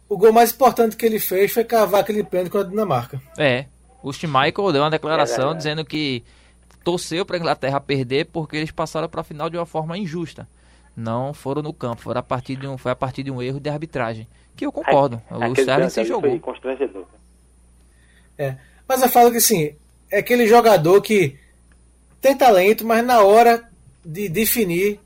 o 0.09 0.17
gol 0.17 0.33
mais 0.33 0.51
importante 0.51 0.97
que 0.97 1.05
ele 1.05 1.19
fez 1.19 1.53
foi 1.53 1.63
cavar 1.63 2.01
aquele 2.01 2.23
pênalti 2.23 2.51
com 2.51 2.57
a 2.57 2.63
Dinamarca. 2.63 3.21
É. 3.37 3.65
O 4.01 4.11
Schmeichel 4.11 4.71
deu 4.71 4.81
uma 4.81 4.89
declaração 4.89 5.49
é, 5.49 5.53
é, 5.53 5.57
dizendo 5.57 5.85
que 5.85 6.23
torceu 6.83 7.25
para 7.25 7.35
a 7.37 7.39
Inglaterra 7.39 7.79
perder 7.79 8.25
porque 8.25 8.57
eles 8.57 8.71
passaram 8.71 9.07
para 9.07 9.21
a 9.21 9.23
final 9.23 9.49
de 9.49 9.57
uma 9.57 9.65
forma 9.65 9.97
injusta. 9.97 10.47
Não 10.95 11.33
foram 11.33 11.61
no 11.61 11.71
campo, 11.71 12.01
foi 12.01 12.17
a 12.17 12.23
partir 12.23 12.55
de 12.55 12.67
um, 12.67 12.77
foi 12.77 12.91
a 12.91 12.95
partir 12.95 13.23
de 13.23 13.29
um 13.29 13.41
erro 13.41 13.59
de 13.59 13.69
arbitragem. 13.69 14.27
Que 14.55 14.65
eu 14.65 14.71
concordo. 14.71 15.21
o 15.29 15.53
Sterling 15.53 15.89
se 15.89 16.03
jogou. 16.03 16.39
É. 18.37 18.55
Mas 18.87 19.01
eu 19.01 19.09
falo 19.09 19.31
que 19.31 19.39
sim, 19.39 19.75
é 20.09 20.19
aquele 20.19 20.47
jogador 20.47 21.01
que 21.01 21.37
tem 22.19 22.35
talento, 22.35 22.85
mas 22.85 23.05
na 23.05 23.21
hora 23.21 23.63
de 24.03 24.27
definir 24.27 24.99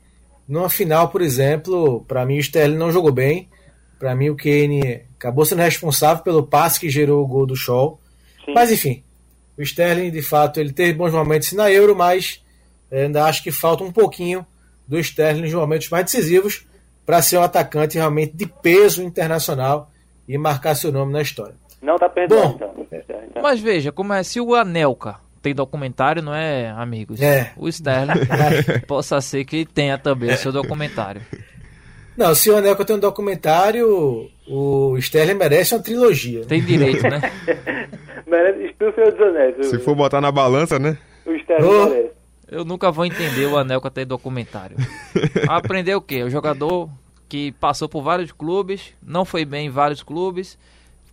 numa 0.48 0.70
final, 0.70 1.08
por 1.08 1.20
exemplo, 1.20 2.04
para 2.08 2.24
mim 2.24 2.36
o 2.36 2.40
Sterling 2.40 2.76
não 2.76 2.90
jogou 2.90 3.12
bem. 3.12 3.48
Para 3.98 4.14
mim 4.14 4.30
o 4.30 4.36
Kane 4.36 5.02
acabou 5.18 5.44
sendo 5.44 5.62
responsável 5.62 6.22
pelo 6.22 6.46
passe 6.46 6.80
que 6.80 6.90
gerou 6.90 7.22
o 7.22 7.26
gol 7.26 7.46
do 7.46 7.56
Shaw. 7.56 7.98
Sim. 8.44 8.52
Mas 8.54 8.70
enfim, 8.70 9.02
o 9.56 9.62
Sterling 9.62 10.10
de 10.10 10.22
fato 10.22 10.60
ele 10.60 10.72
teve 10.72 10.92
bons 10.92 11.12
momentos 11.12 11.52
na 11.52 11.70
Euro, 11.70 11.96
mas 11.96 12.42
ainda 12.90 13.24
acho 13.24 13.42
que 13.42 13.50
falta 13.50 13.84
um 13.84 13.92
pouquinho 13.92 14.46
do 14.86 14.98
Sterling 14.98 15.42
nos 15.42 15.54
momentos 15.54 15.88
mais 15.88 16.04
decisivos 16.04 16.66
para 17.06 17.22
ser 17.22 17.38
um 17.38 17.42
atacante 17.42 17.96
realmente 17.96 18.36
de 18.36 18.46
peso 18.46 19.02
internacional 19.02 19.90
e 20.28 20.36
marcar 20.38 20.74
seu 20.74 20.90
nome 20.90 21.12
na 21.12 21.22
história. 21.22 21.54
Não 21.82 21.98
tá 21.98 22.08
perdendo. 22.08 22.40
Bom, 22.40 22.74
então. 22.78 23.42
Mas 23.42 23.60
veja, 23.60 23.92
como 23.92 24.12
é 24.12 24.22
se 24.22 24.40
o 24.40 24.54
Anelka 24.54 25.16
tem 25.42 25.54
documentário, 25.54 26.22
não 26.22 26.34
é, 26.34 26.70
amigos? 26.70 27.20
É. 27.20 27.52
O 27.56 27.68
Sterling 27.68 28.24
possa 28.88 29.20
ser 29.20 29.44
que 29.44 29.66
tenha 29.66 29.98
também 29.98 30.30
o 30.30 30.36
seu 30.36 30.50
documentário. 30.50 31.20
Não, 32.16 32.34
se 32.34 32.50
o 32.50 32.56
Anelka 32.56 32.84
tem 32.84 32.96
um 32.96 33.00
documentário, 33.00 34.30
o 34.48 34.96
Sterling 34.98 35.34
merece 35.34 35.74
uma 35.74 35.82
trilogia. 35.82 36.44
Tem 36.44 36.62
direito, 36.62 37.02
né? 37.02 37.20
merece 38.26 38.66
Espírito 38.66 38.94
Senhor 38.94 39.12
dos 39.12 39.20
Anéis. 39.20 39.66
Se 39.66 39.78
for 39.78 39.94
botar 39.94 40.20
na 40.20 40.30
balança, 40.30 40.78
né? 40.78 40.96
O 41.26 41.32
Sterling 41.32 41.66
oh. 41.66 41.88
merece. 41.88 42.10
Eu 42.50 42.64
nunca 42.64 42.90
vou 42.90 43.04
entender 43.04 43.46
o 43.46 43.56
Anelka 43.56 43.90
ter 43.90 44.04
documentário. 44.04 44.76
Aprender 45.48 45.94
o 45.94 46.00
quê? 46.00 46.22
O 46.22 46.30
jogador 46.30 46.88
que 47.28 47.52
passou 47.52 47.88
por 47.88 48.02
vários 48.02 48.30
clubes, 48.30 48.94
não 49.02 49.24
foi 49.24 49.44
bem 49.44 49.66
em 49.66 49.70
vários 49.70 50.02
clubes, 50.02 50.58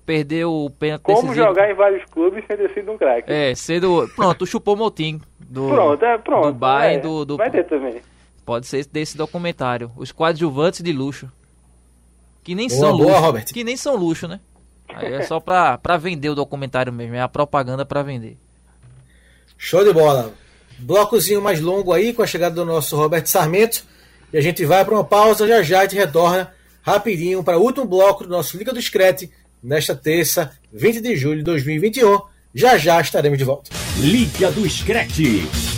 perdeu 0.06 0.52
o 0.52 0.70
pênalti 0.70 1.02
Como 1.02 1.22
decisivo. 1.22 1.48
jogar 1.48 1.72
em 1.72 1.74
vários 1.74 2.04
clubes 2.06 2.44
sem 2.46 2.58
ter 2.58 2.70
sido 2.74 2.92
um 2.92 2.98
craque. 2.98 3.32
É, 3.32 3.56
sendo... 3.56 4.08
Pronto, 4.16 4.46
chupou 4.46 4.76
motim 4.76 5.20
do, 5.40 5.70
pronto, 5.70 6.06
é, 6.06 6.18
pronto, 6.18 6.48
do 6.48 6.54
Bayern, 6.54 6.98
é, 6.98 7.00
do, 7.00 7.26
do... 7.26 7.38
Vai 7.38 7.50
ter 7.50 7.64
também. 7.64 8.02
Pode 8.46 8.68
ser 8.68 8.86
desse 8.88 9.16
documentário. 9.16 9.92
Os 9.96 10.12
coadjuvantes 10.12 10.82
de 10.82 10.92
luxo. 10.92 11.32
Que 12.44 12.56
nem 12.56 12.68
boa, 12.68 12.80
são 12.80 12.98
boa, 12.98 13.10
luxo. 13.10 13.22
Robert. 13.22 13.46
Que 13.46 13.64
nem 13.64 13.78
são 13.78 13.96
luxo, 13.96 14.28
né? 14.28 14.40
Aí 14.90 15.14
é 15.14 15.24
só 15.24 15.40
pra, 15.40 15.78
pra 15.78 15.98
vender 15.98 16.30
o 16.30 16.36
documentário 16.36 16.92
mesmo. 16.92 17.16
É 17.16 17.22
a 17.22 17.30
propaganda 17.30 17.86
pra 17.86 18.04
vender. 18.04 18.38
Show 19.58 19.84
de 19.84 19.94
bola. 19.94 20.34
Blocozinho 20.80 21.42
mais 21.42 21.62
longo 21.62 21.94
aí 21.94 22.14
com 22.14 22.24
a 22.24 22.28
chegada 22.28 22.56
do 22.56 22.66
nosso 22.66 22.98
Roberto 22.98 23.28
Sarmento. 23.28 23.84
E 24.34 24.38
a 24.38 24.42
gente 24.42 24.66
vai 24.66 24.84
para 24.84 24.94
uma 24.94 25.04
pausa. 25.04 25.48
Já 25.48 25.62
já 25.62 25.80
a 25.80 25.84
gente 25.84 25.96
retorna 25.96 26.52
rapidinho 26.82 27.44
para 27.44 27.60
o 27.60 27.62
último 27.62 27.86
bloco 27.86 28.24
do 28.24 28.30
nosso 28.30 28.58
Liga 28.58 28.74
do 28.74 28.82
Screte 28.82 29.32
nesta 29.62 29.96
terça, 29.96 30.52
20 30.74 31.02
de 31.02 31.16
julho 31.16 31.38
de 31.38 31.44
2021. 31.44 32.20
Já 32.54 32.78
já 32.78 33.00
estaremos 33.00 33.38
de 33.38 33.44
volta. 33.44 33.70
Liga 33.98 34.52
do 34.52 34.68
Screte. 34.68 35.72